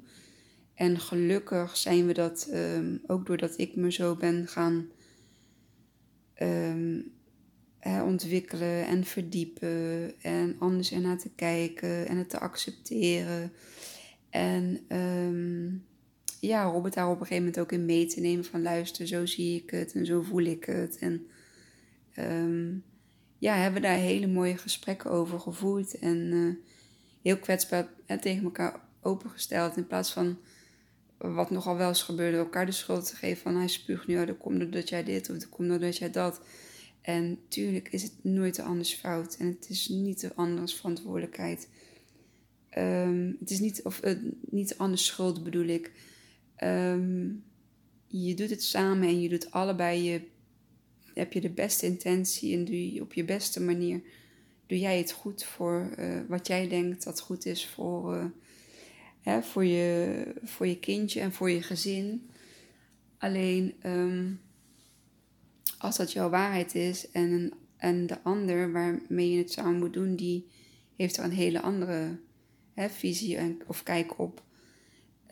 En 0.80 1.00
gelukkig 1.00 1.76
zijn 1.76 2.06
we 2.06 2.12
dat, 2.12 2.48
um, 2.52 3.00
ook 3.06 3.26
doordat 3.26 3.58
ik 3.58 3.76
me 3.76 3.92
zo 3.92 4.16
ben 4.16 4.46
gaan 4.46 4.88
hè, 7.78 8.02
ontwikkelen 8.02 8.86
en 8.86 9.04
verdiepen 9.04 10.12
en 10.22 10.56
anders 10.58 10.92
ernaar 10.92 11.18
te 11.18 11.30
kijken 11.34 12.08
en 12.08 12.16
het 12.16 12.30
te 12.30 12.38
accepteren. 12.38 13.52
En 14.30 14.80
um, 14.88 15.84
ja, 16.40 16.64
Robert 16.64 16.94
daar 16.94 17.06
op 17.06 17.20
een 17.20 17.26
gegeven 17.26 17.44
moment 17.44 17.60
ook 17.60 17.72
in 17.72 17.84
mee 17.84 18.06
te 18.06 18.20
nemen 18.20 18.44
van 18.44 18.62
luister, 18.62 19.06
zo 19.06 19.26
zie 19.26 19.62
ik 19.62 19.70
het 19.70 19.92
en 19.92 20.06
zo 20.06 20.22
voel 20.22 20.44
ik 20.44 20.64
het. 20.64 20.98
En 20.98 21.26
ja, 23.38 23.54
hebben 23.54 23.82
daar 23.82 23.96
hele 23.96 24.26
mooie 24.26 24.56
gesprekken 24.56 25.10
over 25.10 25.40
gevoerd 25.40 25.98
en 25.98 26.16
uh, 26.16 26.54
heel 27.22 27.38
kwetsbaar 27.38 27.88
en 28.06 28.20
tegen 28.20 28.44
elkaar 28.44 28.80
opengesteld 29.00 29.76
in 29.76 29.86
plaats 29.86 30.12
van 30.12 30.38
wat 31.20 31.50
nogal 31.50 31.76
wel 31.76 31.88
eens 31.88 32.02
gebeurde, 32.02 32.36
elkaar 32.36 32.66
de 32.66 32.72
schuld 32.72 33.08
te 33.08 33.16
geven 33.16 33.42
van 33.42 33.56
hij 33.56 33.68
spuugt 33.68 34.06
nu, 34.06 34.20
oh, 34.20 34.26
dat 34.26 34.38
komt 34.38 34.60
doordat 34.60 34.88
jij 34.88 35.04
dit 35.04 35.30
of 35.30 35.36
dat 35.36 35.48
komt 35.48 35.68
doordat 35.68 35.96
jij 35.96 36.10
dat. 36.10 36.40
En 37.00 37.38
tuurlijk 37.48 37.88
is 37.92 38.02
het 38.02 38.14
nooit 38.22 38.54
de 38.54 38.62
anders 38.62 38.94
fout 38.94 39.36
en 39.36 39.46
het 39.46 39.68
is 39.68 39.88
niet 39.88 40.20
de 40.20 40.34
anders 40.34 40.74
verantwoordelijkheid. 40.74 41.68
Um, 42.78 43.36
het 43.40 43.50
is 43.50 43.60
niet, 43.60 43.82
of 43.82 44.04
uh, 44.04 44.12
niet 44.40 44.68
de 44.68 44.78
anders 44.78 45.06
schuld 45.06 45.44
bedoel 45.44 45.66
ik. 45.66 45.92
Um, 46.64 47.44
je 48.06 48.34
doet 48.34 48.50
het 48.50 48.62
samen 48.62 49.08
en 49.08 49.20
je 49.20 49.28
doet 49.28 49.50
allebei 49.50 50.02
je, 50.02 50.20
heb 51.14 51.32
je 51.32 51.40
de 51.40 51.50
beste 51.50 51.86
intentie 51.86 52.56
en 52.56 52.64
doe 52.64 52.92
je 52.92 53.00
op 53.00 53.12
je 53.12 53.24
beste 53.24 53.60
manier. 53.60 54.00
Doe 54.66 54.78
jij 54.78 54.98
het 54.98 55.12
goed 55.12 55.44
voor 55.44 55.94
uh, 55.98 56.20
wat 56.28 56.46
jij 56.46 56.68
denkt 56.68 57.04
dat 57.04 57.20
goed 57.20 57.46
is 57.46 57.66
voor, 57.66 58.14
uh, 58.14 58.24
hè, 59.20 59.42
voor, 59.42 59.64
je, 59.64 60.24
voor 60.42 60.66
je 60.66 60.78
kindje 60.78 61.20
en 61.20 61.32
voor 61.32 61.50
je 61.50 61.62
gezin. 61.62 62.30
Alleen 63.18 63.74
um, 63.86 64.40
als 65.78 65.96
dat 65.96 66.12
jouw 66.12 66.28
waarheid 66.28 66.74
is 66.74 67.10
en, 67.10 67.52
en 67.76 68.06
de 68.06 68.22
ander 68.22 68.72
waarmee 68.72 69.30
je 69.30 69.38
het 69.38 69.52
samen 69.52 69.78
moet 69.78 69.92
doen, 69.92 70.16
die 70.16 70.46
heeft 70.96 71.16
er 71.16 71.24
een 71.24 71.32
hele 71.32 71.60
andere 71.60 72.18
hè, 72.74 72.88
visie 72.88 73.36
en, 73.36 73.58
of 73.66 73.82
kijk 73.82 74.18
op 74.18 74.42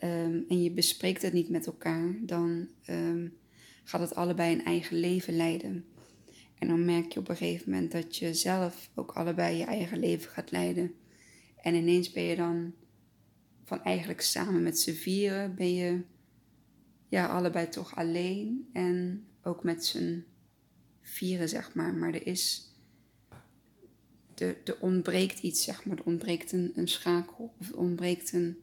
um, 0.03 0.45
en 0.49 0.63
je 0.63 0.71
bespreekt 0.71 1.21
het 1.21 1.33
niet 1.33 1.49
met 1.49 1.65
elkaar, 1.65 2.15
dan 2.21 2.67
um, 2.89 3.37
gaat 3.83 4.01
het 4.01 4.15
allebei 4.15 4.53
een 4.53 4.65
eigen 4.65 4.99
leven 4.99 5.35
leiden. 5.35 5.85
En 6.59 6.67
dan 6.67 6.85
merk 6.85 7.11
je 7.11 7.19
op 7.19 7.29
een 7.29 7.35
gegeven 7.35 7.71
moment 7.71 7.91
dat 7.91 8.17
je 8.17 8.33
zelf 8.33 8.89
ook 8.95 9.11
allebei 9.11 9.57
je 9.57 9.63
eigen 9.63 9.99
leven 9.99 10.31
gaat 10.31 10.51
leiden. 10.51 10.93
En 11.61 11.75
ineens 11.75 12.11
ben 12.11 12.23
je 12.23 12.35
dan 12.35 12.73
van 13.69 13.83
eigenlijk 13.83 14.21
samen 14.21 14.63
met 14.63 14.79
z'n 14.79 14.93
vieren, 14.93 15.55
ben 15.55 15.73
je 15.73 16.01
ja, 17.09 17.27
allebei 17.27 17.69
toch 17.69 17.95
alleen. 17.95 18.69
En 18.73 19.25
ook 19.43 19.63
met 19.63 19.85
z'n 19.85 20.25
vieren, 21.01 21.49
zeg 21.49 21.73
maar. 21.73 21.93
Maar 21.93 22.13
er 22.13 22.27
is, 22.27 22.73
er, 24.35 24.77
ontbreekt 24.79 25.39
iets, 25.39 25.63
zeg 25.63 25.85
maar. 25.85 25.97
Er 25.97 26.03
ontbreekt 26.03 26.51
een, 26.51 26.71
een 26.75 26.87
schakel 26.87 27.53
of 27.59 27.71
ontbreekt 27.71 28.33
een, 28.33 28.57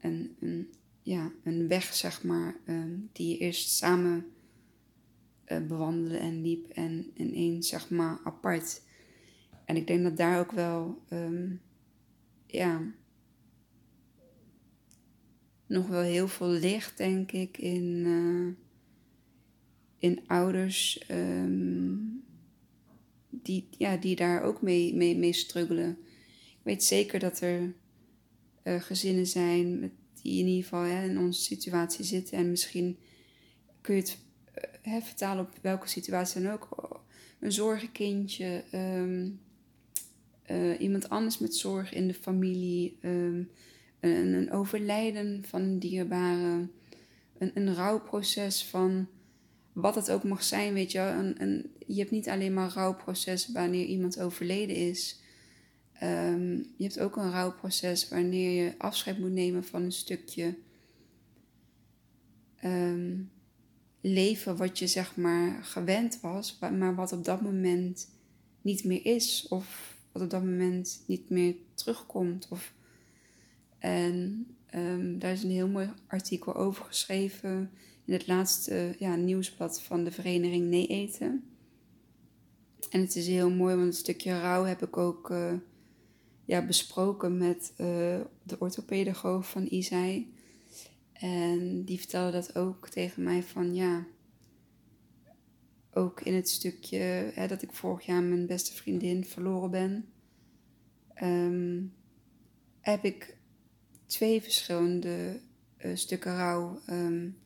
een, 0.00 0.36
een, 0.40 0.72
ja, 1.02 1.32
een 1.44 1.68
weg, 1.68 1.94
zeg 1.94 2.22
maar, 2.22 2.56
um, 2.66 3.08
die 3.12 3.28
je 3.28 3.38
eerst 3.38 3.70
samen 3.70 4.26
uh, 5.46 5.66
bewandelde 5.66 6.16
en 6.16 6.42
liep 6.42 6.68
en 6.68 7.10
ineens, 7.14 7.68
zeg 7.68 7.90
maar, 7.90 8.20
apart. 8.24 8.82
En 9.64 9.76
ik 9.76 9.86
denk 9.86 10.02
dat 10.02 10.16
daar 10.16 10.40
ook 10.40 10.52
wel, 10.52 11.02
um, 11.10 11.60
ja, 12.46 12.82
nog 15.68 15.86
wel 15.86 16.02
heel 16.02 16.28
veel 16.28 16.48
ligt, 16.48 16.96
denk 16.96 17.32
ik, 17.32 17.58
in, 17.58 17.84
uh, 18.06 18.54
in 19.98 20.20
ouders 20.26 21.04
um, 21.10 22.24
die, 23.30 23.68
ja, 23.78 23.96
die 23.96 24.16
daar 24.16 24.42
ook 24.42 24.62
mee, 24.62 24.94
mee, 24.94 25.16
mee 25.16 25.32
struggelen. 25.32 25.98
Ik 26.44 26.58
weet 26.62 26.84
zeker 26.84 27.18
dat 27.18 27.40
er 27.40 27.74
uh, 28.64 28.80
gezinnen 28.80 29.26
zijn 29.26 29.80
met, 29.80 29.92
die 30.22 30.38
in 30.38 30.46
ieder 30.46 30.62
geval 30.62 30.84
in 30.84 31.18
onze 31.18 31.42
situatie 31.42 32.04
zitten. 32.04 32.38
En 32.38 32.50
misschien 32.50 32.98
kun 33.80 33.94
je 33.94 34.00
het 34.00 34.18
uh, 34.56 34.92
hè, 34.92 35.00
vertalen 35.00 35.44
op 35.44 35.58
welke 35.60 35.88
situatie 35.88 36.42
dan 36.42 36.52
ook. 36.52 36.96
Een 37.40 37.52
zorgenkindje, 37.52 38.64
um, 38.72 39.40
iemand 40.78 41.08
anders 41.08 41.38
met 41.38 41.54
zorg 41.54 41.92
in 41.92 42.06
de 42.06 42.14
familie. 42.14 42.98
Um, 43.02 43.50
een, 44.00 44.32
een 44.32 44.52
overlijden 44.52 45.44
van 45.46 45.62
een 45.62 45.78
dierbare, 45.78 46.68
een, 47.38 47.50
een 47.54 47.74
rouwproces 47.74 48.64
van 48.64 49.08
wat 49.72 49.94
het 49.94 50.10
ook 50.10 50.24
mag 50.24 50.42
zijn, 50.42 50.74
weet 50.74 50.92
je 50.92 50.98
een, 50.98 51.42
een, 51.42 51.70
je 51.86 51.98
hebt 51.98 52.10
niet 52.10 52.28
alleen 52.28 52.54
maar 52.54 52.72
rouwproces 52.72 53.52
wanneer 53.52 53.84
iemand 53.84 54.20
overleden 54.20 54.76
is. 54.76 55.20
Um, 56.02 56.56
je 56.76 56.84
hebt 56.84 57.00
ook 57.00 57.16
een 57.16 57.30
rouwproces 57.30 58.08
wanneer 58.08 58.64
je 58.64 58.74
afscheid 58.78 59.18
moet 59.18 59.32
nemen 59.32 59.64
van 59.64 59.82
een 59.82 59.92
stukje 59.92 60.54
um, 62.64 63.30
leven 64.00 64.56
wat 64.56 64.78
je 64.78 64.86
zeg 64.86 65.16
maar 65.16 65.64
gewend 65.64 66.20
was, 66.20 66.58
maar 66.58 66.94
wat 66.94 67.12
op 67.12 67.24
dat 67.24 67.40
moment 67.40 68.08
niet 68.62 68.84
meer 68.84 69.04
is 69.04 69.46
of 69.48 69.96
wat 70.12 70.22
op 70.22 70.30
dat 70.30 70.42
moment 70.42 71.02
niet 71.06 71.30
meer 71.30 71.54
terugkomt 71.74 72.48
of 72.50 72.72
en 73.78 74.46
um, 74.74 75.18
daar 75.18 75.32
is 75.32 75.42
een 75.42 75.50
heel 75.50 75.68
mooi 75.68 75.90
artikel 76.06 76.54
over 76.54 76.84
geschreven 76.84 77.70
in 78.04 78.12
het 78.12 78.26
laatste 78.26 78.94
ja, 78.98 79.16
nieuwsblad 79.16 79.82
van 79.82 80.04
de 80.04 80.10
vereniging 80.10 80.68
Nee 80.68 80.86
Eten. 80.86 81.44
En 82.90 83.00
het 83.00 83.16
is 83.16 83.26
heel 83.26 83.50
mooi, 83.50 83.74
want 83.74 83.86
een 83.86 83.92
stukje 83.92 84.40
rouw 84.40 84.64
heb 84.64 84.82
ik 84.82 84.96
ook 84.96 85.30
uh, 85.30 85.52
ja, 86.44 86.66
besproken 86.66 87.38
met 87.38 87.72
uh, 87.72 87.86
de 88.42 88.58
orthopedagoog 88.58 89.48
van 89.48 89.66
Isai. 89.66 90.32
En 91.12 91.84
die 91.84 91.98
vertelde 91.98 92.32
dat 92.32 92.56
ook 92.56 92.88
tegen 92.88 93.22
mij 93.22 93.42
van 93.42 93.74
ja, 93.74 94.06
ook 95.92 96.20
in 96.20 96.34
het 96.34 96.48
stukje 96.48 96.98
hè, 97.34 97.46
dat 97.46 97.62
ik 97.62 97.72
vorig 97.72 98.06
jaar 98.06 98.22
mijn 98.22 98.46
beste 98.46 98.74
vriendin 98.74 99.24
verloren 99.24 99.70
ben, 99.70 100.08
um, 101.22 101.92
heb 102.80 103.04
ik 103.04 103.37
twee 104.08 104.42
verschillende 104.42 105.40
uh, 105.84 105.96
stukken 105.96 106.36
rouw 106.36 106.80
um, 106.90 107.38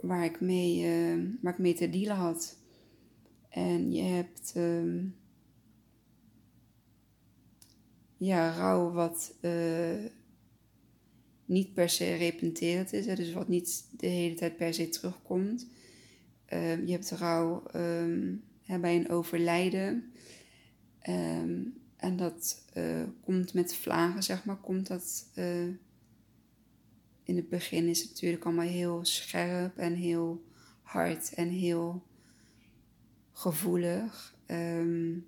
waar, 0.00 0.24
ik 0.24 0.40
mee, 0.40 0.84
uh, 0.84 1.24
waar 1.40 1.52
ik 1.52 1.58
mee 1.58 1.74
te 1.74 1.90
dealen 1.90 2.16
had. 2.16 2.56
En 3.48 3.92
je 3.92 4.02
hebt 4.02 4.52
um, 4.56 5.16
ja, 8.16 8.56
rouw 8.56 8.92
wat 8.92 9.34
uh, 9.40 10.04
niet 11.44 11.74
per 11.74 11.88
se 11.88 12.14
repenterend 12.14 12.92
is, 12.92 13.06
hè, 13.06 13.14
dus 13.14 13.32
wat 13.32 13.48
niet 13.48 13.88
de 13.96 14.06
hele 14.06 14.34
tijd 14.34 14.56
per 14.56 14.74
se 14.74 14.88
terugkomt. 14.88 15.66
je 16.84 16.90
hebt 16.90 17.10
rouw 17.10 17.62
bij 18.80 18.96
een 18.96 19.08
overlijden. 19.08 20.12
Um, 21.08 21.83
en 22.04 22.16
dat 22.16 22.64
uh, 22.74 23.02
komt 23.20 23.54
met 23.54 23.74
vlagen, 23.74 24.22
zeg 24.22 24.44
maar, 24.44 24.56
komt 24.56 24.86
dat... 24.86 25.30
Uh, 25.34 25.68
in 27.22 27.36
het 27.36 27.48
begin 27.48 27.88
is 27.88 28.00
het 28.00 28.10
natuurlijk 28.10 28.44
allemaal 28.44 28.66
heel 28.66 29.04
scherp 29.04 29.76
en 29.76 29.94
heel 29.94 30.44
hard 30.82 31.34
en 31.34 31.48
heel 31.48 32.06
gevoelig. 33.32 34.36
Um, 34.46 35.26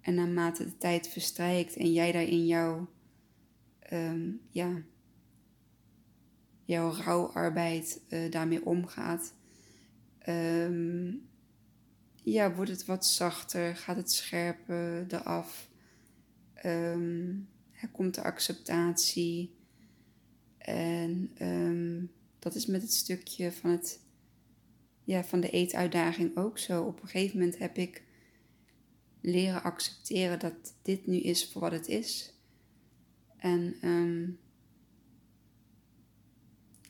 en 0.00 0.14
naarmate 0.14 0.64
de 0.64 0.76
tijd 0.76 1.08
verstrijkt 1.08 1.76
en 1.76 1.92
jij 1.92 2.12
daar 2.12 2.22
in 2.22 2.46
jouw, 2.46 2.88
um, 3.92 4.40
ja, 4.50 4.82
jouw 6.64 6.92
rouwarbeid 6.92 8.00
uh, 8.08 8.30
daarmee 8.30 8.66
omgaat, 8.66 9.34
um, 10.28 11.28
ja, 12.22 12.54
wordt 12.54 12.70
het 12.70 12.84
wat 12.84 13.06
zachter, 13.06 13.76
gaat 13.76 13.96
het 13.96 14.12
scherper 14.12 15.06
eraf. 15.08 15.68
Um, 16.64 17.48
er 17.80 17.88
komt 17.88 18.14
de 18.14 18.22
acceptatie. 18.22 19.54
En 20.58 21.30
um, 21.42 22.10
dat 22.38 22.54
is 22.54 22.66
met 22.66 22.82
het 22.82 22.92
stukje 22.92 23.52
van, 23.52 23.70
het, 23.70 24.00
ja, 25.04 25.24
van 25.24 25.40
de 25.40 25.50
eetuitdaging 25.50 26.36
ook 26.36 26.58
zo. 26.58 26.82
Op 26.82 27.02
een 27.02 27.08
gegeven 27.08 27.38
moment 27.38 27.58
heb 27.58 27.76
ik 27.76 28.02
leren 29.20 29.62
accepteren 29.62 30.38
dat 30.38 30.74
dit 30.82 31.06
nu 31.06 31.16
is 31.16 31.50
voor 31.52 31.60
wat 31.60 31.72
het 31.72 31.88
is. 31.88 32.34
En 33.36 33.76
um, 33.84 34.38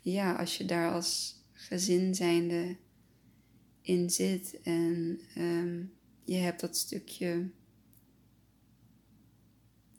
ja, 0.00 0.34
als 0.34 0.56
je 0.56 0.64
daar 0.64 0.92
als 0.92 1.40
gezin 1.52 2.14
zijnde 2.14 2.76
in 3.82 4.10
zit 4.10 4.60
en 4.62 5.20
um, 5.38 5.92
je 6.24 6.36
hebt 6.36 6.60
dat 6.60 6.76
stukje 6.76 7.50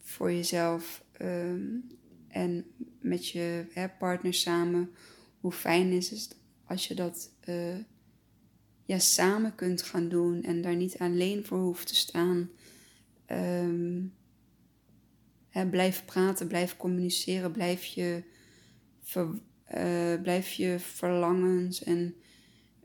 voor 0.01 0.31
jezelf 0.31 1.03
um, 1.21 1.97
en 2.27 2.65
met 2.99 3.27
je 3.27 3.65
hè, 3.71 3.89
partner 3.89 4.33
samen, 4.33 4.89
hoe 5.39 5.51
fijn 5.51 5.91
is 5.91 6.09
het 6.09 6.37
als 6.65 6.87
je 6.87 6.95
dat 6.95 7.31
uh, 7.49 7.77
ja, 8.85 8.99
samen 8.99 9.55
kunt 9.55 9.81
gaan 9.81 10.09
doen 10.09 10.43
en 10.43 10.61
daar 10.61 10.75
niet 10.75 10.97
alleen 10.97 11.45
voor 11.45 11.59
hoeft 11.59 11.87
te 11.87 11.95
staan. 11.95 12.49
Hè, 15.49 15.67
blijf 15.69 16.05
praten, 16.05 16.47
blijf 16.47 16.77
communiceren, 16.77 17.51
blijf 17.51 17.83
je, 17.83 18.23
uh, 19.15 20.21
blijf 20.21 20.51
je 20.51 20.79
verlangens 20.79 21.83
en 21.83 22.15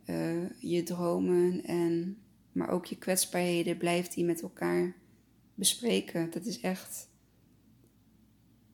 uh, 0.07 0.51
je 0.59 0.83
dromen 0.83 1.65
en 1.65 2.19
maar 2.53 2.69
ook 2.69 2.87
je 2.87 2.97
kwetsbaarheden, 2.97 3.77
blijf 3.77 4.09
die 4.09 4.25
met 4.25 4.43
elkaar 4.43 4.95
bespreken. 5.55 6.31
Dat 6.31 6.47
is 6.47 6.61
echt 6.61 7.09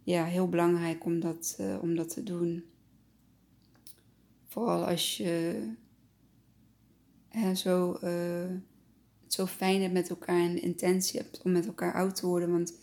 ja, 0.02 0.24
heel 0.24 0.48
belangrijk 0.48 1.04
om 1.04 1.20
dat, 1.20 1.56
uh, 1.60 1.82
om 1.82 1.96
dat 1.96 2.08
te 2.08 2.22
doen. 2.22 2.64
Vooral 4.46 4.86
als 4.86 5.16
je 5.16 5.66
zo, 7.54 7.98
het 9.22 9.32
zo 9.32 9.46
fijn 9.46 9.80
hebt 9.80 9.92
met 9.92 10.10
elkaar 10.10 10.40
en 10.40 10.54
de 10.54 10.60
intentie 10.60 11.20
hebt 11.20 11.42
om 11.42 11.52
met 11.52 11.66
elkaar 11.66 11.94
oud 11.94 12.16
te 12.16 12.26
worden. 12.26 12.50
Want 12.50 12.74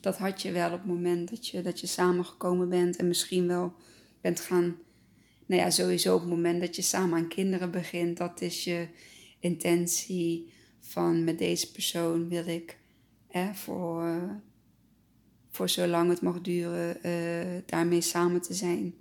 dat 0.00 0.18
had 0.18 0.42
je 0.42 0.52
wel 0.52 0.72
op 0.72 0.78
het 0.78 0.86
moment 0.86 1.30
dat 1.30 1.48
je, 1.48 1.62
dat 1.62 1.80
je 1.80 1.86
samengekomen 1.86 2.68
bent 2.68 2.96
en 2.96 3.08
misschien 3.08 3.46
wel 3.46 3.72
bent 4.20 4.40
gaan 4.40 4.76
nou 5.52 5.64
ja, 5.64 5.70
sowieso 5.70 6.14
op 6.14 6.20
het 6.20 6.30
moment 6.30 6.60
dat 6.60 6.76
je 6.76 6.82
samen 6.82 7.18
aan 7.18 7.28
kinderen 7.28 7.70
begint, 7.70 8.16
dat 8.16 8.40
is 8.40 8.64
je 8.64 8.86
intentie 9.40 10.52
van 10.80 11.24
met 11.24 11.38
deze 11.38 11.70
persoon 11.70 12.28
wil 12.28 12.46
ik 12.46 12.78
hè, 13.26 13.54
voor, 13.54 14.40
voor 15.50 15.68
zolang 15.68 16.10
het 16.10 16.20
mag 16.20 16.40
duren 16.40 16.96
uh, 17.06 17.60
daarmee 17.66 18.00
samen 18.00 18.42
te 18.42 18.54
zijn. 18.54 18.94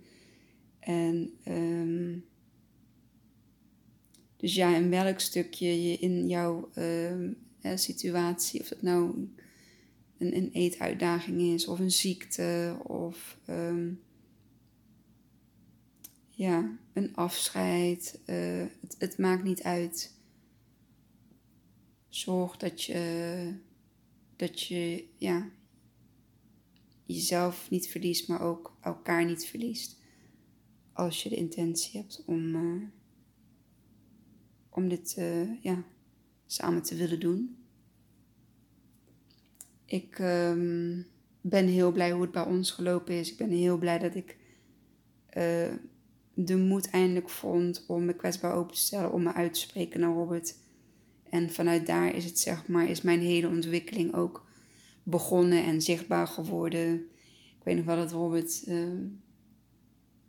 En 0.79 1.33
um, 1.47 2.25
dus 4.37 4.55
ja, 4.55 4.75
in 4.75 4.89
welk 4.89 5.19
stukje 5.19 5.89
je 5.89 5.97
in 5.97 6.27
jouw 6.27 6.69
uh, 6.77 7.75
situatie, 7.75 8.59
of 8.61 8.69
het 8.69 8.81
nou 8.81 9.27
een, 10.17 10.35
een 10.35 10.49
eetuitdaging 10.53 11.41
is, 11.41 11.67
of 11.67 11.79
een 11.79 11.91
ziekte, 11.91 12.75
of 12.83 13.37
um, 13.49 14.01
ja, 16.41 16.77
een 16.93 17.15
afscheid. 17.15 18.19
Uh, 18.25 18.65
het, 18.81 18.95
het, 18.97 19.17
maakt 19.17 19.43
niet 19.43 19.63
uit 19.63 20.19
zorg 22.09 22.57
dat 22.57 22.83
je, 22.83 23.53
dat 24.35 24.61
je 24.61 25.07
ja, 25.17 25.49
jezelf 27.05 27.69
niet 27.69 27.87
verliest, 27.87 28.27
maar 28.27 28.41
ook 28.41 28.77
elkaar 28.81 29.25
niet 29.25 29.45
verliest. 29.45 29.99
Als 30.93 31.23
je 31.23 31.29
de 31.29 31.35
intentie 31.35 31.99
hebt 31.99 32.23
om, 32.25 32.55
uh, 32.55 32.83
om 34.69 34.89
dit 34.89 35.15
uh, 35.17 35.63
ja, 35.63 35.83
samen 36.45 36.81
te 36.81 36.95
willen 36.95 37.19
doen. 37.19 37.57
Ik 39.85 40.19
um, 40.19 41.07
ben 41.41 41.67
heel 41.67 41.91
blij 41.91 42.11
hoe 42.11 42.21
het 42.21 42.31
bij 42.31 42.45
ons 42.45 42.71
gelopen 42.71 43.13
is. 43.13 43.31
Ik 43.31 43.37
ben 43.37 43.49
heel 43.49 43.77
blij 43.77 43.99
dat 43.99 44.15
ik 44.15 44.37
de 46.45 46.57
moed 46.57 46.89
eindelijk 46.89 47.29
vond 47.29 47.83
om 47.87 48.05
me 48.05 48.13
kwetsbaar 48.13 48.53
open 48.53 48.73
te 48.73 48.79
stellen, 48.79 49.11
om 49.11 49.23
me 49.23 49.33
uit 49.33 49.53
te 49.53 49.59
spreken 49.59 49.99
naar 49.99 50.13
Robert. 50.13 50.55
En 51.29 51.49
vanuit 51.49 51.85
daar 51.85 52.15
is 52.15 52.25
het 52.25 52.39
zeg 52.39 52.67
maar, 52.67 52.89
is 52.89 53.01
mijn 53.01 53.19
hele 53.19 53.47
ontwikkeling 53.47 54.13
ook 54.13 54.45
begonnen 55.03 55.63
en 55.63 55.81
zichtbaar 55.81 56.27
geworden. 56.27 56.93
Ik 57.59 57.63
weet 57.63 57.75
nog 57.75 57.85
wel 57.85 57.95
dat 57.95 58.11
Robert 58.11 58.63
uh, 58.67 58.79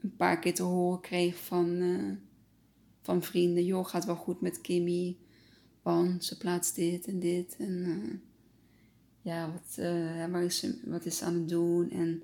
een 0.01 0.17
paar 0.17 0.39
keer 0.39 0.55
te 0.55 0.63
horen 0.63 1.01
kreeg 1.01 1.37
van, 1.37 1.69
uh, 1.69 2.13
van 3.03 3.23
vrienden: 3.23 3.65
joh, 3.65 3.87
gaat 3.87 4.05
wel 4.05 4.17
goed 4.17 4.41
met 4.41 4.61
Kimmy, 4.61 5.17
want 5.83 6.25
ze 6.25 6.39
plaatst 6.39 6.75
dit 6.75 7.07
en 7.07 7.19
dit. 7.19 7.57
En 7.59 7.85
uh, 7.87 8.15
ja, 9.23 9.53
wat, 9.53 9.87
waar 10.31 10.45
is 10.45 10.67
wat 10.85 11.05
is 11.05 11.17
ze 11.17 11.25
aan 11.25 11.35
het 11.35 11.49
doen? 11.49 11.91
En 11.91 12.23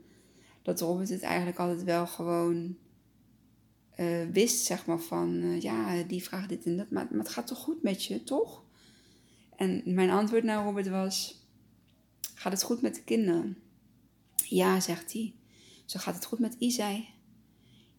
dat 0.63 0.81
Robert 0.81 1.09
het 1.09 1.23
eigenlijk 1.23 1.59
altijd 1.59 1.85
wel 1.85 2.07
gewoon 2.07 2.77
wist, 4.33 4.65
zeg 4.65 4.87
maar, 4.87 5.01
van 5.01 5.61
ja, 5.61 6.03
die 6.03 6.23
vraagt 6.23 6.49
dit 6.49 6.65
en 6.65 6.77
dat, 6.77 6.91
maar, 6.91 7.07
maar 7.11 7.19
het 7.19 7.29
gaat 7.29 7.47
toch 7.47 7.59
goed 7.59 7.83
met 7.83 8.05
je, 8.05 8.25
toch? 8.25 8.65
En 9.57 9.83
mijn 9.85 10.11
antwoord 10.11 10.45
naar 10.45 10.65
Robert 10.65 10.89
was: 10.89 11.47
Gaat 12.35 12.53
het 12.53 12.63
goed 12.63 12.83
met 12.83 12.95
de 12.95 13.03
kinderen? 13.03 13.59
Ja, 14.35 14.81
zegt 14.81 15.13
hij. 15.13 15.35
Zo 15.85 15.99
gaat 15.99 16.15
het 16.15 16.25
goed 16.25 16.39
met 16.39 16.57
Isai. 16.59 17.09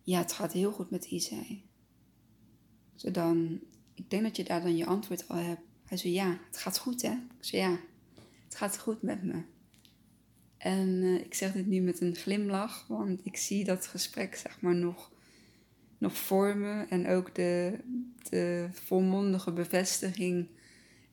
Ja, 0.03 0.19
het 0.19 0.31
gaat 0.31 0.53
heel 0.53 0.71
goed 0.71 0.89
met 0.89 1.05
Isai. 1.05 1.63
Zo 2.95 3.11
dan, 3.11 3.59
ik 3.93 4.09
denk 4.09 4.23
dat 4.23 4.35
je 4.35 4.43
daar 4.43 4.61
dan 4.61 4.77
je 4.77 4.85
antwoord 4.85 5.27
al 5.27 5.37
hebt. 5.37 5.61
Hij 5.85 5.97
zei 5.97 6.13
ja, 6.13 6.39
het 6.47 6.57
gaat 6.57 6.77
goed 6.77 7.01
hè? 7.01 7.11
Ik 7.11 7.45
zei 7.45 7.61
ja, 7.61 7.79
het 8.45 8.55
gaat 8.55 8.79
goed 8.79 9.01
met 9.01 9.23
me. 9.23 9.43
En 10.57 10.87
uh, 10.87 11.19
ik 11.19 11.33
zeg 11.33 11.53
dit 11.53 11.67
nu 11.67 11.81
met 11.81 12.01
een 12.01 12.15
glimlach, 12.15 12.87
want 12.87 13.19
ik 13.23 13.37
zie 13.37 13.63
dat 13.63 13.87
gesprek 13.87 14.35
zeg 14.35 14.61
maar 14.61 14.75
nog, 14.75 15.11
nog 15.99 16.17
voor 16.17 16.57
me. 16.57 16.85
En 16.89 17.07
ook 17.07 17.35
de, 17.35 17.79
de 18.29 18.67
volmondige 18.71 19.51
bevestiging 19.51 20.47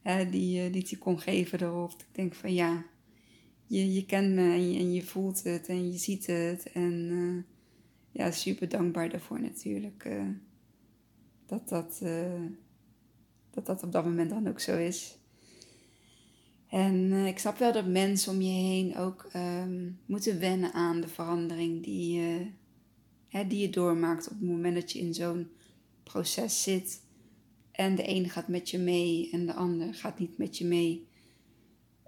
hè, 0.02 0.30
die, 0.30 0.70
die 0.70 0.86
hij 0.88 0.98
kon 0.98 1.20
geven 1.20 1.62
erop. 1.62 1.92
Ik 1.92 2.06
denk 2.12 2.34
van 2.34 2.54
ja, 2.54 2.84
je, 3.66 3.92
je 3.92 4.06
kent 4.06 4.34
me 4.34 4.52
en 4.52 4.92
je, 4.92 5.02
voelt 5.02 5.42
het 5.42 5.68
en 5.68 5.92
je 5.92 5.98
ziet 5.98 6.26
het. 6.26 6.72
En 6.72 6.92
uh, 6.92 7.42
ja, 8.10 8.30
super 8.30 8.68
dankbaar 8.68 9.08
daarvoor 9.08 9.40
natuurlijk. 9.40 10.04
Uh, 10.04 10.22
dat, 11.46 11.68
dat, 11.68 12.02
dat 13.50 13.66
dat 13.66 13.82
op 13.82 13.92
dat 13.92 14.04
moment 14.04 14.30
dan 14.30 14.48
ook 14.48 14.60
zo 14.60 14.78
is. 14.78 15.18
En 16.68 17.12
ik 17.12 17.38
snap 17.38 17.58
wel 17.58 17.72
dat 17.72 17.86
mensen 17.86 18.32
om 18.32 18.40
je 18.40 18.52
heen 18.52 18.96
ook 18.96 19.28
um, 19.36 19.98
moeten 20.06 20.40
wennen 20.40 20.72
aan 20.72 21.00
de 21.00 21.08
verandering 21.08 21.84
die, 21.84 22.20
die 23.44 23.60
je 23.60 23.70
doormaakt 23.70 24.28
op 24.28 24.38
het 24.38 24.48
moment 24.48 24.74
dat 24.74 24.92
je 24.92 24.98
in 24.98 25.14
zo'n 25.14 25.48
proces 26.02 26.62
zit. 26.62 27.02
En 27.72 27.94
de 27.94 28.02
ene 28.02 28.28
gaat 28.28 28.48
met 28.48 28.70
je 28.70 28.78
mee 28.78 29.30
en 29.32 29.46
de 29.46 29.54
ander 29.54 29.94
gaat 29.94 30.18
niet 30.18 30.38
met 30.38 30.58
je 30.58 30.64
mee. 30.64 31.06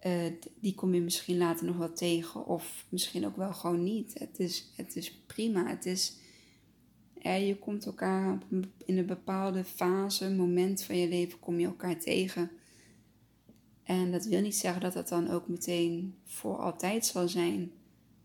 Uh, 0.06 0.32
die 0.60 0.74
kom 0.74 0.94
je 0.94 1.00
misschien 1.00 1.38
later 1.38 1.66
nog 1.66 1.76
wel 1.76 1.92
tegen 1.92 2.46
of 2.46 2.84
misschien 2.88 3.26
ook 3.26 3.36
wel 3.36 3.52
gewoon 3.52 3.82
niet. 3.82 4.18
Het 4.18 4.38
is, 4.38 4.72
het 4.76 4.96
is 4.96 5.12
prima. 5.26 5.66
Het 5.66 5.86
is, 5.86 6.16
je 7.22 7.56
komt 7.60 7.86
elkaar 7.86 8.38
in 8.84 8.98
een 8.98 9.06
bepaalde 9.06 9.64
fase, 9.64 10.30
moment 10.30 10.82
van 10.82 10.96
je 10.96 11.08
leven, 11.08 11.38
kom 11.38 11.60
je 11.60 11.66
elkaar 11.66 11.98
tegen. 11.98 12.50
En 13.82 14.10
dat 14.12 14.24
wil 14.24 14.40
niet 14.40 14.56
zeggen 14.56 14.80
dat 14.80 14.92
dat 14.92 15.08
dan 15.08 15.30
ook 15.30 15.48
meteen 15.48 16.14
voor 16.24 16.56
altijd 16.56 17.06
zal 17.06 17.28
zijn. 17.28 17.72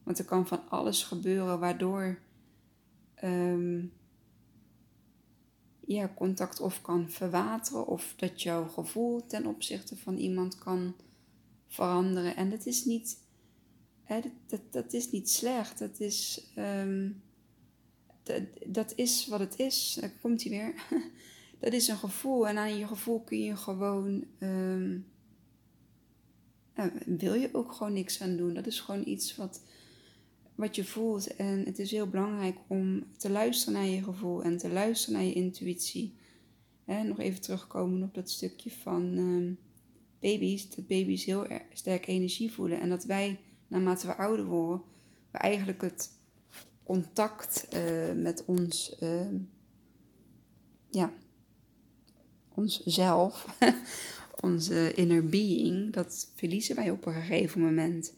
Want 0.04 0.20
er 0.20 0.26
kan 0.26 0.48
van 0.48 0.70
alles 0.70 1.04
gebeuren 1.04 1.60
waardoor 1.60 2.20
um, 3.24 3.94
ja, 5.86 6.14
contact 6.16 6.60
of 6.60 6.82
kan 6.82 7.10
verwateren 7.10 7.88
of 7.88 8.14
dat 8.18 8.42
jouw 8.42 8.68
gevoel 8.68 9.26
ten 9.26 9.46
opzichte 9.46 9.98
van 9.98 10.18
iemand 10.18 10.58
kan 10.58 10.96
veranderen. 11.68 12.36
En 12.36 12.50
dat 12.50 12.66
is 12.66 12.86
niet, 12.86 13.18
dat, 14.48 14.62
dat, 14.70 14.94
is 14.94 15.12
niet 15.12 15.30
slecht. 15.30 15.80
Dat 15.80 16.00
is, 16.00 16.48
um, 16.58 17.22
dat, 18.24 18.42
dat 18.66 18.94
is 18.96 19.28
wat 19.28 19.40
het 19.40 19.60
is. 19.60 20.00
Komt 20.22 20.44
hij 20.44 20.52
weer. 20.52 20.74
dat 21.60 21.74
is 21.74 21.88
een 21.88 21.98
gevoel. 21.98 22.48
En 22.48 22.58
aan 22.58 22.78
je 22.78 22.88
gevoel 22.88 23.20
kun 23.20 23.40
je 23.40 23.56
gewoon. 23.56 24.26
Um, 24.40 25.12
wil 27.06 27.34
je 27.34 27.50
ook 27.54 27.72
gewoon 27.72 27.94
niks 27.94 28.22
aan 28.22 28.36
doen. 28.38 28.54
Dat 28.54 28.68
is 28.68 28.80
gewoon 28.80 29.08
iets 29.08 29.36
wat, 29.36 29.62
wat 30.56 30.76
je 30.76 30.86
voelt. 30.86 31.36
En 31.36 31.66
het 31.66 31.80
is 31.80 31.92
heel 31.92 32.08
belangrijk 32.08 32.58
om 32.68 33.04
te 33.18 33.30
luisteren 33.30 33.74
naar 33.74 33.90
je 33.90 34.04
gevoel 34.04 34.44
en 34.44 34.58
te 34.58 34.70
luisteren 34.70 35.20
naar 35.20 35.28
je 35.28 35.34
intuïtie. 35.34 36.16
Hè, 36.86 37.04
nog 37.04 37.20
even 37.20 37.42
terugkomen 37.42 38.04
op 38.04 38.14
dat 38.14 38.30
stukje 38.30 38.72
van. 38.72 39.18
Um, 39.18 39.58
baby's, 40.24 40.70
dat 40.70 40.88
baby's 40.88 41.26
heel 41.26 41.48
sterk 41.74 42.08
energie 42.08 42.52
voelen. 42.52 42.80
En 42.80 42.90
dat 42.90 43.04
wij, 43.04 43.40
naarmate 43.68 44.08
we 44.08 44.16
ouder 44.16 44.46
worden, 44.46 44.82
we 45.32 45.38
eigenlijk 45.38 45.82
het 45.82 46.12
contact 46.84 47.68
uh, 47.74 48.14
met 48.16 48.46
ons, 48.46 48.96
uh, 49.04 49.28
ja, 50.90 51.14
ons 52.56 52.84
zelf, 52.84 53.58
onze 54.50 54.94
inner 54.94 55.26
being, 55.26 55.94
dat 55.94 56.32
verliezen 56.36 56.76
wij 56.76 56.92
op 56.92 57.06
een 57.06 57.14
gegeven 57.14 57.62
moment. 57.62 58.14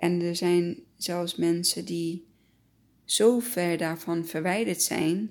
En 0.00 0.20
er 0.20 0.36
zijn 0.36 0.78
zelfs 0.96 1.36
mensen 1.36 1.84
die 1.84 2.26
zo 3.04 3.38
ver 3.38 3.76
daarvan 3.76 4.26
verwijderd 4.26 4.82
zijn, 4.82 5.30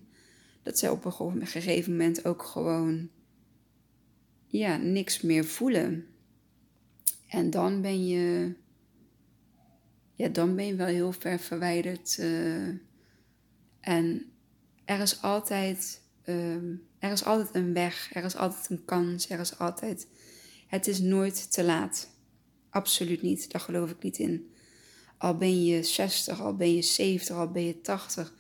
dat 0.63 0.79
zij 0.79 0.89
op 0.89 1.05
een 1.05 1.47
gegeven 1.47 1.91
moment 1.91 2.25
ook 2.25 2.43
gewoon 2.43 3.10
ja, 4.47 4.77
niks 4.77 5.21
meer 5.21 5.45
voelen. 5.45 6.08
En 7.27 7.49
dan 7.49 7.82
ben 7.82 8.08
je, 8.08 8.53
ja, 10.13 10.27
dan 10.27 10.55
ben 10.55 10.65
je 10.65 10.75
wel 10.75 10.88
heel 10.88 11.12
ver 11.12 11.39
verwijderd. 11.39 12.17
Uh, 12.19 12.67
en 13.79 14.32
er 14.86 14.99
is 14.99 15.21
altijd, 15.21 16.01
uh, 16.25 16.55
er 16.99 17.12
is 17.12 17.25
altijd 17.25 17.55
een 17.55 17.73
weg, 17.73 18.15
er 18.15 18.23
is 18.23 18.36
altijd 18.36 18.69
een 18.69 18.86
kans, 18.86 19.29
er 19.29 19.39
is 19.39 19.60
altijd, 19.60 20.08
het 20.67 20.88
is 20.88 20.99
nooit 20.99 21.51
te 21.51 21.63
laat. 21.63 22.10
Absoluut 22.69 23.21
niet, 23.21 23.51
daar 23.51 23.62
geloof 23.62 23.89
ik 23.89 24.03
niet 24.03 24.17
in. 24.17 24.49
Al 25.19 25.38
ben 25.38 25.63
je 25.63 25.84
60, 25.84 26.41
al 26.41 26.55
ben 26.55 26.75
je 26.75 26.82
70, 26.82 27.36
al 27.36 27.51
ben 27.51 27.63
je 27.63 27.82
80. 27.82 28.34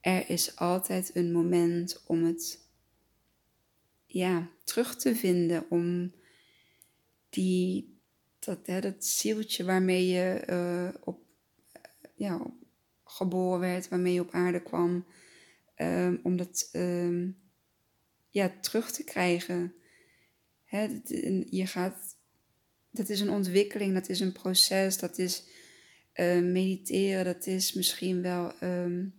Er 0.00 0.30
is 0.30 0.56
altijd 0.56 1.10
een 1.14 1.32
moment 1.32 2.02
om 2.06 2.24
het 2.24 2.68
ja, 4.06 4.50
terug 4.64 4.96
te 4.96 5.16
vinden. 5.16 5.66
Om 5.68 6.12
die, 7.28 7.98
dat, 8.38 8.66
hè, 8.66 8.80
dat 8.80 9.04
zieltje 9.04 9.64
waarmee 9.64 10.06
je 10.06 10.42
uh, 10.50 11.00
op, 11.04 11.22
ja, 12.14 12.46
geboren 13.04 13.60
werd, 13.60 13.88
waarmee 13.88 14.12
je 14.12 14.20
op 14.20 14.30
aarde 14.30 14.62
kwam. 14.62 15.06
Um, 15.76 16.20
om 16.22 16.36
dat 16.36 16.68
um, 16.72 17.38
ja, 18.28 18.52
terug 18.60 18.90
te 18.90 19.04
krijgen. 19.04 19.74
Hè, 20.64 21.00
je 21.50 21.66
gaat, 21.66 22.16
dat 22.90 23.08
is 23.08 23.20
een 23.20 23.30
ontwikkeling, 23.30 23.94
dat 23.94 24.08
is 24.08 24.20
een 24.20 24.32
proces, 24.32 24.98
dat 24.98 25.18
is 25.18 25.44
uh, 26.20 26.42
mediteren, 26.42 27.24
dat 27.24 27.46
is 27.46 27.72
misschien 27.72 28.22
wel 28.22 28.52
um, 28.62 29.14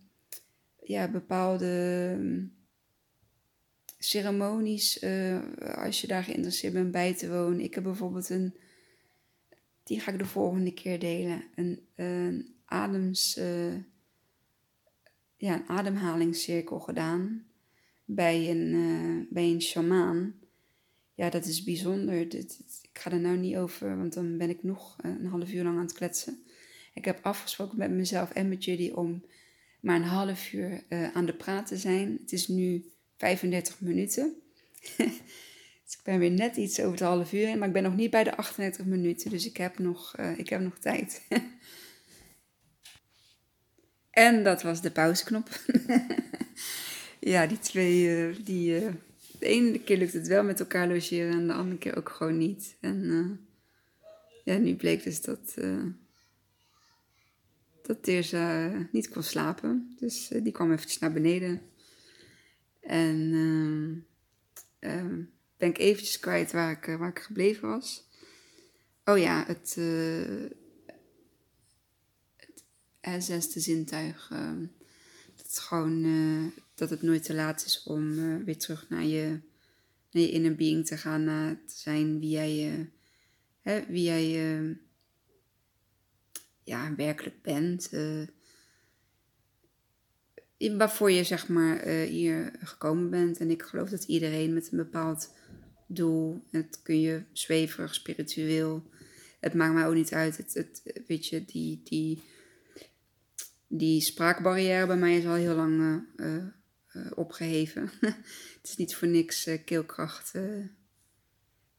ja, 0.82 1.10
bepaalde 1.10 2.18
ceremonies, 3.98 5.02
uh, 5.02 5.38
als 5.58 6.00
je 6.00 6.06
daar 6.06 6.24
geïnteresseerd 6.24 6.72
bent 6.72 6.90
bij 6.90 7.14
te 7.14 7.28
wonen. 7.28 7.60
Ik 7.60 7.74
heb 7.74 7.84
bijvoorbeeld 7.84 8.30
een, 8.30 8.54
die 9.84 10.00
ga 10.00 10.12
ik 10.12 10.18
de 10.18 10.24
volgende 10.24 10.72
keer 10.72 10.98
delen, 10.98 11.44
een, 11.54 11.86
een 11.94 12.54
adems, 12.64 13.38
uh, 13.38 13.74
ja, 15.36 15.54
een 15.54 15.68
ademhalingscirkel 15.68 16.80
gedaan 16.80 17.44
bij 18.04 18.50
een, 18.50 19.26
bij 19.30 19.50
een 19.50 19.62
shamaan. 19.62 20.34
Ja, 21.14 21.30
dat 21.30 21.44
is 21.44 21.64
bijzonder. 21.64 22.34
Ik 22.34 22.98
ga 22.98 23.10
er 23.10 23.20
nou 23.20 23.36
niet 23.36 23.56
over, 23.56 23.96
want 23.96 24.12
dan 24.12 24.36
ben 24.36 24.50
ik 24.50 24.62
nog 24.62 24.96
een 25.02 25.26
half 25.26 25.52
uur 25.52 25.64
lang 25.64 25.76
aan 25.76 25.82
het 25.82 25.92
kletsen. 25.92 26.42
Ik 26.94 27.04
heb 27.04 27.18
afgesproken 27.22 27.78
met 27.78 27.90
mezelf 27.90 28.30
en 28.30 28.48
met 28.48 28.64
jullie 28.64 28.96
om 28.96 29.24
maar 29.80 29.96
een 29.96 30.02
half 30.02 30.52
uur 30.52 30.82
aan 31.12 31.26
de 31.26 31.34
praat 31.34 31.66
te 31.66 31.76
zijn. 31.76 32.18
Het 32.20 32.32
is 32.32 32.48
nu 32.48 32.92
35 33.16 33.80
minuten. 33.80 34.34
Dus 35.92 36.00
ik 36.00 36.06
ben 36.06 36.18
weer 36.18 36.30
net 36.30 36.56
iets 36.56 36.80
over 36.80 36.90
het 36.90 37.00
half 37.00 37.32
uur 37.32 37.48
in, 37.48 37.58
maar 37.58 37.68
ik 37.68 37.74
ben 37.74 37.82
nog 37.82 37.96
niet 37.96 38.10
bij 38.10 38.24
de 38.24 38.36
38 38.36 38.84
minuten. 38.84 39.30
Dus 39.30 39.46
ik 39.46 39.56
heb 39.56 39.78
nog, 39.78 40.14
uh, 40.20 40.38
ik 40.38 40.48
heb 40.48 40.60
nog 40.60 40.78
tijd. 40.78 41.22
en 44.10 44.44
dat 44.44 44.62
was 44.62 44.82
de 44.82 44.90
pauzeknop. 44.90 45.48
ja, 47.32 47.46
die 47.46 47.58
twee, 47.58 48.28
uh, 48.28 48.36
die, 48.44 48.80
de 49.38 49.46
ene 49.46 49.80
keer 49.80 49.98
lukt 49.98 50.12
het 50.12 50.26
wel 50.26 50.44
met 50.44 50.60
elkaar 50.60 50.88
logeren 50.88 51.32
en 51.32 51.46
de 51.46 51.52
andere 51.52 51.78
keer 51.78 51.96
ook 51.96 52.08
gewoon 52.08 52.38
niet. 52.38 52.76
En 52.80 53.40
ja, 54.44 54.56
nu 54.56 54.74
bleek 54.74 55.02
dus 55.02 55.20
dat 55.20 55.54
dat 57.82 58.02
Teersa 58.02 58.72
niet 58.92 59.08
kon 59.08 59.22
slapen. 59.22 59.94
Dus 59.98 60.30
uh, 60.32 60.42
die 60.42 60.52
kwam 60.52 60.72
eventjes 60.72 60.98
naar 60.98 61.12
beneden. 61.12 61.60
En 62.80 63.18
uh, 64.80 65.14
ben 65.56 65.68
ik 65.68 65.78
eventjes 65.78 66.18
kwijt 66.18 66.52
waar 66.52 66.70
ik, 66.70 66.98
waar 66.98 67.08
ik 67.08 67.18
gebleven 67.18 67.68
was. 67.68 68.08
Oh 69.04 69.18
ja, 69.18 69.44
het, 69.46 69.74
uh, 69.78 70.50
het 73.00 73.24
zesde 73.24 73.60
zintuig. 73.60 74.28
Ehm, 74.32 74.60
dat, 75.36 75.46
het 75.46 75.58
gewoon, 75.58 76.52
dat 76.74 76.90
het 76.90 77.02
nooit 77.02 77.22
te 77.22 77.34
laat 77.34 77.64
is 77.64 77.82
om 77.82 78.14
weer 78.44 78.58
terug 78.58 78.88
naar 78.88 79.04
je, 79.04 79.40
naar 80.10 80.22
je 80.22 80.30
inner 80.30 80.54
being 80.54 80.86
te 80.86 80.96
gaan. 80.96 81.24
Naar 81.24 81.56
te 81.66 81.78
zijn 81.78 82.20
wie 82.20 82.30
jij, 82.30 82.88
hè, 83.60 83.86
wie 83.86 84.02
jij 84.02 84.76
ja, 86.64 86.94
werkelijk 86.94 87.42
bent. 87.42 87.88
Uh, 87.92 88.26
waarvoor 90.76 91.10
je 91.10 91.24
zeg 91.24 91.48
maar 91.48 91.86
uh, 91.86 92.08
hier 92.08 92.52
gekomen 92.58 93.10
bent. 93.10 93.38
En 93.38 93.50
ik 93.50 93.62
geloof 93.62 93.88
dat 93.88 94.04
iedereen 94.04 94.52
met 94.52 94.72
een 94.72 94.78
bepaald 94.78 95.34
doel, 95.86 96.44
het 96.50 96.80
kun 96.82 97.00
je 97.00 97.22
zweverig, 97.32 97.94
spiritueel, 97.94 98.90
het 99.40 99.54
maakt 99.54 99.74
mij 99.74 99.86
ook 99.86 99.94
niet 99.94 100.12
uit. 100.12 100.36
Het, 100.36 100.54
het, 100.54 101.02
weet 101.06 101.26
je, 101.26 101.44
die, 101.44 101.80
die, 101.84 102.22
die 103.66 104.00
spraakbarrière 104.00 104.86
bij 104.86 104.96
mij 104.96 105.16
is 105.16 105.26
al 105.26 105.34
heel 105.34 105.54
lang 105.54 106.04
uh, 106.16 106.44
opgeheven. 107.14 107.90
het 108.00 108.60
is 108.62 108.76
niet 108.76 108.94
voor 108.94 109.08
niks 109.08 109.48
keelkracht 109.64 110.32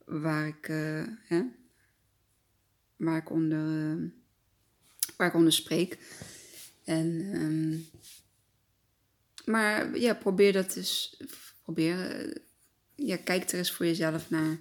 waar 0.06 0.48
ik, 0.48 0.66
hè, 1.24 1.44
waar 2.96 3.18
ik 3.18 3.30
onder 3.30 3.98
waar 5.24 5.32
ik 5.32 5.38
onder 5.38 5.54
spreek. 5.54 5.98
En, 6.84 7.08
um, 7.36 7.86
maar 9.46 9.98
ja, 9.98 10.14
probeer 10.14 10.54
dat 10.54 10.74
dus. 10.74 11.22
Probeer. 11.62 12.12
Eh, 12.12 12.36
ja, 12.96 13.18
kijk 13.18 13.50
er 13.50 13.58
eens 13.58 13.72
voor 13.72 13.86
jezelf 13.86 14.30
naar. 14.30 14.60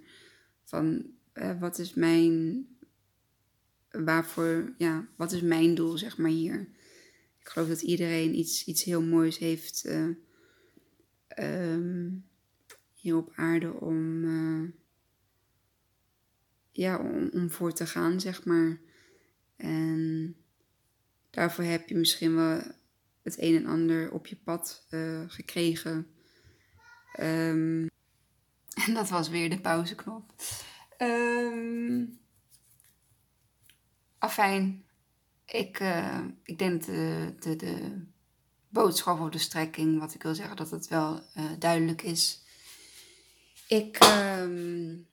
Van 0.65 1.07
uh, 1.35 1.61
wat 1.61 1.79
is 1.79 1.95
mijn. 1.95 2.67
Waarvoor. 3.91 4.75
Ja, 4.79 5.09
wat 5.17 5.33
is 5.33 5.41
mijn 5.41 5.75
doel, 5.75 5.99
zeg 5.99 6.17
maar 6.19 6.31
hier. 6.31 6.61
Ik 7.41 7.49
geloof 7.49 7.69
dat 7.69 7.83
iedereen 7.83 8.39
iets, 8.39 8.65
iets 8.65 8.85
heel 8.85 9.03
moois 9.03 9.39
heeft. 9.39 9.85
Uh, 9.87 10.09
um, 11.39 12.25
hier 12.95 13.17
op 13.17 13.33
aarde 13.35 13.73
om. 13.73 14.25
ja, 16.73 16.99
om, 16.99 17.29
om 17.33 17.51
voor 17.51 17.73
te 17.73 17.87
gaan, 17.87 18.21
zeg 18.21 18.45
maar. 18.45 18.81
En 19.57 20.37
daarvoor 21.33 21.65
heb 21.65 21.89
je 21.89 21.95
misschien 21.95 22.35
wel 22.35 22.63
het 23.23 23.43
een 23.43 23.57
en 23.57 23.67
ander 23.67 24.13
op 24.13 24.27
je 24.27 24.37
pad 24.37 24.87
uh, 24.91 25.21
gekregen. 25.27 26.07
Um, 27.21 27.91
en 28.87 28.95
dat 28.95 29.09
was 29.09 29.29
weer 29.29 29.51
de 29.51 29.61
pauzeknop. 29.61 30.33
Um, 30.99 32.19
afijn, 34.19 34.85
ik, 35.47 35.81
uh, 35.81 36.19
ik 36.43 36.59
denk 36.59 36.87
dat 36.87 36.95
de, 36.95 37.35
de, 37.39 37.57
de 37.57 38.05
boodschap 38.69 39.21
of 39.21 39.29
de 39.29 39.39
strekking, 39.39 39.99
wat 39.99 40.15
ik 40.15 40.23
wil 40.23 40.35
zeggen, 40.35 40.57
dat 40.57 40.71
het 40.71 40.89
wel 40.89 41.23
uh, 41.37 41.45
duidelijk 41.59 42.03
is. 42.03 42.43
Ik 43.69 43.99
um, 44.05 45.07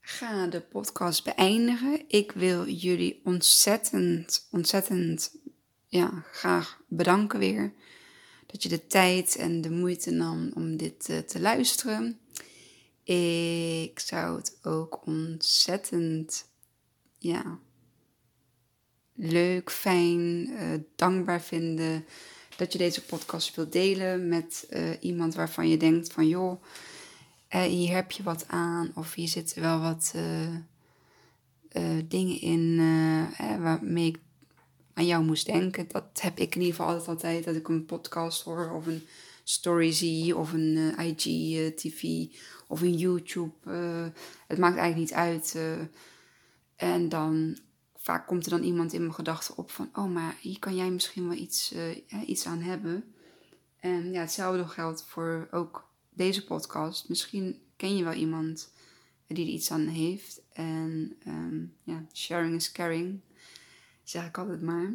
ga 0.00 0.46
de 0.46 0.60
podcast 0.60 1.24
beëindigen. 1.24 2.04
Ik 2.08 2.32
wil 2.32 2.68
jullie 2.68 3.20
ontzettend, 3.24 4.48
ontzettend 4.50 5.34
ja, 5.94 6.24
graag 6.32 6.80
bedanken 6.88 7.38
weer. 7.38 7.72
Dat 8.46 8.62
je 8.62 8.68
de 8.68 8.86
tijd 8.86 9.36
en 9.36 9.60
de 9.60 9.70
moeite 9.70 10.10
nam 10.10 10.50
om 10.54 10.76
dit 10.76 11.08
uh, 11.08 11.18
te 11.18 11.40
luisteren. 11.40 12.18
Ik 13.04 13.98
zou 14.00 14.36
het 14.36 14.58
ook 14.62 15.06
ontzettend 15.06 16.48
ja, 17.18 17.58
leuk, 19.14 19.70
fijn, 19.70 20.48
uh, 20.50 20.80
dankbaar 20.96 21.42
vinden 21.42 22.04
dat 22.56 22.72
je 22.72 22.78
deze 22.78 23.04
podcast 23.04 23.54
wilt 23.54 23.72
delen 23.72 24.28
met 24.28 24.66
uh, 24.70 24.90
iemand 25.00 25.34
waarvan 25.34 25.68
je 25.68 25.76
denkt 25.76 26.12
van 26.12 26.28
joh, 26.28 26.62
hier 27.48 27.94
heb 27.94 28.10
je 28.10 28.22
wat 28.22 28.48
aan 28.48 28.92
of 28.94 29.14
hier 29.14 29.28
zitten 29.28 29.62
wel 29.62 29.80
wat 29.80 30.14
dingen 32.08 32.40
in 32.40 32.76
waarmee 33.38 34.06
ik 34.06 34.18
aan 34.94 35.06
jou 35.06 35.24
moest 35.24 35.46
denken. 35.46 35.86
Dat 35.88 36.20
heb 36.20 36.38
ik 36.38 36.54
in 36.54 36.60
ieder 36.60 36.76
geval 36.76 36.90
altijd 36.90 37.08
altijd. 37.08 37.44
Dat 37.44 37.54
ik 37.54 37.68
een 37.68 37.84
podcast 37.84 38.42
hoor 38.42 38.70
of 38.70 38.86
een 38.86 39.06
story 39.44 39.92
zie 39.92 40.36
of 40.36 40.52
een 40.52 40.76
uh, 40.76 40.98
eh, 40.98 41.06
IG-TV 41.06 42.02
eh, 42.02 42.38
of 42.66 42.80
een 42.80 42.96
YouTube. 42.96 43.52
Uh, 43.66 44.06
het 44.46 44.58
maakt 44.58 44.76
eigenlijk 44.76 44.96
niet 44.96 45.18
uit. 45.18 45.58
en 46.76 47.08
dan 47.08 47.58
vaak 47.96 48.26
komt 48.26 48.44
er 48.44 48.50
dan 48.50 48.62
iemand 48.62 48.92
in 48.92 49.00
mijn 49.00 49.14
gedachten 49.14 49.56
op 49.56 49.70
van... 49.70 49.90
Oh, 49.94 50.12
maar 50.12 50.36
hier 50.40 50.58
kan 50.58 50.76
jij 50.76 50.90
misschien 50.90 51.28
wel 51.28 51.36
iets, 51.36 51.74
iets 52.26 52.46
aan 52.46 52.60
hebben. 52.60 53.14
En 53.80 54.12
ja, 54.12 54.20
hetzelfde 54.20 54.68
geldt 54.68 55.04
voor 55.06 55.48
ook 55.50 55.88
deze 56.10 56.44
podcast. 56.44 57.08
Misschien 57.08 57.58
ken 57.76 57.96
je 57.96 58.04
wel 58.04 58.12
iemand 58.12 58.72
die 59.26 59.46
er 59.46 59.52
iets 59.52 59.70
aan 59.70 59.86
heeft. 59.86 60.40
En 60.52 61.16
um, 61.26 61.74
ja, 61.82 62.04
sharing 62.12 62.54
is 62.54 62.72
caring 62.72 63.20
zeg 64.04 64.26
ik 64.26 64.38
altijd 64.38 64.62
maar. 64.62 64.92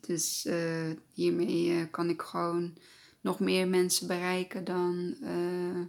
Dus 0.00 0.46
uh, 0.46 0.90
hiermee 1.12 1.66
uh, 1.66 1.82
kan 1.90 2.08
ik 2.08 2.22
gewoon 2.22 2.76
nog 3.20 3.40
meer 3.40 3.68
mensen 3.68 4.06
bereiken 4.06 4.64
dan 4.64 5.16
uh, 5.22 5.84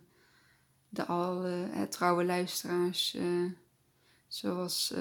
de 0.89 1.05
al 1.05 1.45
trouwe 1.89 2.23
luisteraars. 2.23 3.17
zoals, 4.28 4.93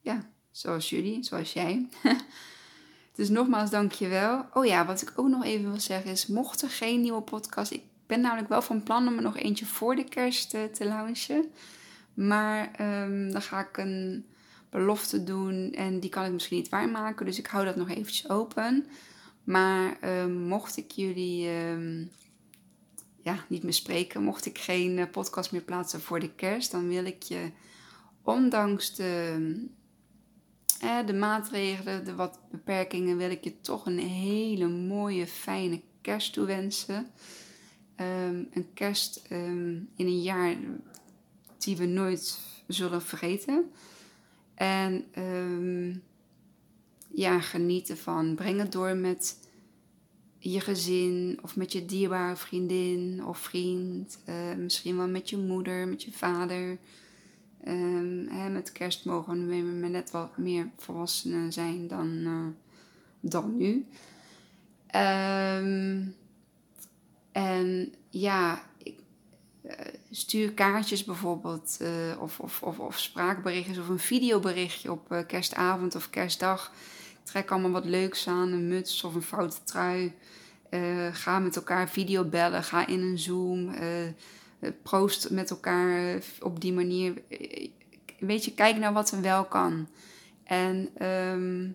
ja, 0.00 0.30
zoals 0.50 0.90
jullie, 0.90 1.22
zoals 1.22 1.52
jij. 1.52 1.88
dus 3.16 3.28
nogmaals, 3.28 3.70
dankjewel. 3.70 4.46
Oh 4.52 4.64
ja, 4.64 4.86
wat 4.86 5.02
ik 5.02 5.12
ook 5.16 5.28
nog 5.28 5.44
even 5.44 5.70
wil 5.70 5.80
zeggen 5.80 6.10
is, 6.10 6.26
mocht 6.26 6.62
er 6.62 6.70
geen 6.70 7.00
nieuwe 7.00 7.22
podcast... 7.22 7.72
Ik 7.72 7.82
ben 8.06 8.20
namelijk 8.20 8.48
wel 8.48 8.62
van 8.62 8.82
plan 8.82 9.08
om 9.08 9.16
er 9.16 9.22
nog 9.22 9.36
eentje 9.36 9.66
voor 9.66 9.96
de 9.96 10.04
kerst 10.04 10.50
te 10.50 10.84
launchen. 10.84 11.52
Maar 12.14 12.70
um, 13.02 13.32
dan 13.32 13.42
ga 13.42 13.60
ik 13.60 13.76
een 13.76 14.26
belofte 14.72 15.24
doen 15.24 15.72
en 15.72 16.00
die 16.00 16.10
kan 16.10 16.24
ik 16.24 16.32
misschien 16.32 16.56
niet 16.56 16.68
waarmaken. 16.68 17.26
Dus 17.26 17.38
ik 17.38 17.46
hou 17.46 17.64
dat 17.64 17.76
nog 17.76 17.88
eventjes 17.88 18.28
open. 18.28 18.86
Maar 19.44 19.96
ehm, 20.00 20.38
mocht 20.38 20.76
ik 20.76 20.90
jullie 20.90 21.48
um, 21.48 22.10
ja, 23.22 23.44
niet 23.48 23.62
meer 23.62 23.72
spreken, 23.72 24.22
mocht 24.22 24.46
ik 24.46 24.58
geen 24.58 24.98
uh, 24.98 25.04
podcast 25.10 25.52
meer 25.52 25.62
plaatsen 25.62 26.00
voor 26.00 26.20
de 26.20 26.34
kerst, 26.34 26.70
dan 26.70 26.88
wil 26.88 27.04
ik 27.04 27.22
je, 27.22 27.50
ondanks 28.22 28.94
de, 28.94 29.36
eh, 30.80 31.06
de 31.06 31.14
maatregelen, 31.14 32.04
de 32.04 32.14
wat 32.14 32.38
beperkingen, 32.50 33.16
wil 33.16 33.30
ik 33.30 33.44
je 33.44 33.60
toch 33.60 33.86
een 33.86 33.98
hele 33.98 34.68
mooie, 34.68 35.26
fijne 35.26 35.80
kerst 36.00 36.32
toewensen. 36.32 37.10
Um, 37.96 38.48
een 38.52 38.70
kerst 38.74 39.22
in 39.28 39.88
een 39.96 40.22
jaar 40.22 40.56
die 41.58 41.76
we 41.76 41.86
nooit 41.86 42.38
zullen 42.66 43.02
vergeten. 43.02 43.70
En 44.54 45.04
um, 45.18 46.02
ja, 47.14 47.40
genieten 47.40 47.96
van. 47.96 48.34
Breng 48.34 48.60
het 48.60 48.72
door 48.72 48.96
met 48.96 49.38
je 50.38 50.60
gezin 50.60 51.38
of 51.42 51.56
met 51.56 51.72
je 51.72 51.84
dierbare 51.84 52.36
vriendin 52.36 53.24
of 53.24 53.38
vriend. 53.38 54.18
Uh, 54.28 54.54
misschien 54.54 54.96
wel 54.96 55.08
met 55.08 55.30
je 55.30 55.36
moeder, 55.36 55.88
met 55.88 56.02
je 56.02 56.12
vader. 56.12 56.78
Um, 57.68 58.28
hè, 58.28 58.48
met 58.48 58.72
kerst 58.72 59.04
mogen 59.04 59.48
we 59.48 59.54
net 59.88 60.10
wat 60.10 60.36
meer 60.36 60.70
volwassenen 60.76 61.52
zijn 61.52 61.88
dan, 61.88 62.08
uh, 62.08 62.46
dan 63.20 63.56
nu. 63.56 63.86
Um, 64.94 66.14
en 67.32 67.94
ja, 68.10 68.62
eh, 69.62 69.94
stuur 70.14 70.52
kaartjes 70.52 71.04
bijvoorbeeld, 71.04 71.78
uh, 71.82 71.88
of, 72.20 72.40
of, 72.40 72.62
of, 72.62 72.78
of, 72.78 72.98
spraakberichtjes 72.98 73.78
of 73.78 73.88
een 73.88 73.98
videoberichtje 73.98 74.90
op 74.90 75.12
uh, 75.12 75.18
kerstavond 75.26 75.94
of 75.94 76.10
kerstdag. 76.10 76.72
Trek 77.22 77.50
allemaal 77.50 77.70
wat 77.70 77.84
leuks 77.84 78.28
aan, 78.28 78.52
een 78.52 78.68
muts 78.68 79.04
of 79.04 79.14
een 79.14 79.22
foute 79.22 79.56
trui. 79.64 80.12
ga 81.12 81.38
met 81.38 81.56
elkaar 81.56 81.88
videobellen, 81.88 82.64
ga 82.64 82.86
in 82.86 83.00
een 83.00 83.18
Zoom. 83.18 83.74
proost 84.82 85.30
met 85.30 85.50
elkaar 85.50 86.18
op 86.40 86.60
die 86.60 86.72
manier. 86.72 87.14
Weet 88.18 88.44
je, 88.44 88.54
kijk 88.54 88.76
naar 88.76 88.92
wat 88.92 89.10
er 89.10 89.20
wel 89.20 89.44
kan. 89.44 89.88
En 90.44 90.88
ehm, 90.96 91.68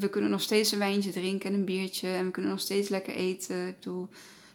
we, 0.00 0.08
kunnen 0.10 0.30
nog 0.30 0.40
steeds 0.40 0.72
een 0.72 0.78
wijntje 0.78 1.10
drinken 1.10 1.50
en 1.50 1.54
een 1.58 1.64
biertje. 1.64 2.08
En 2.08 2.24
we 2.24 2.30
kunnen 2.30 2.50
nog 2.50 2.60
steeds 2.60 2.88
lekker 2.88 3.14
eten. 3.14 3.68
Ik 3.68 3.76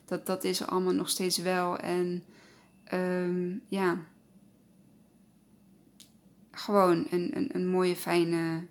dat, 0.10 0.26
dat 0.26 0.44
is 0.44 0.60
er 0.60 0.68
allemaal 0.68 0.94
nog 0.94 1.10
steeds 1.10 1.38
wel. 1.38 1.78
En 1.78 2.24
ehm, 2.84 3.56
ja, 3.68 3.98
gewoon 6.52 7.08
een, 7.10 7.38
een, 7.38 7.50
een 7.54 7.68
mooie, 7.68 7.96
fijne 7.96 8.66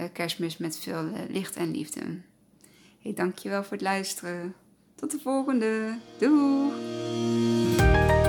uh, 0.00 0.06
kerstmis 0.12 0.56
met 0.56 0.78
veel 0.78 1.04
uh, 1.04 1.18
licht 1.28 1.56
en 1.56 1.70
liefde. 1.70 2.00
Hey, 3.02 3.14
dankjewel 3.14 3.62
voor 3.62 3.72
het 3.72 3.80
luisteren. 3.80 4.54
Tot 4.94 5.10
de 5.10 5.18
volgende. 5.18 5.98
Doei! 6.18 8.25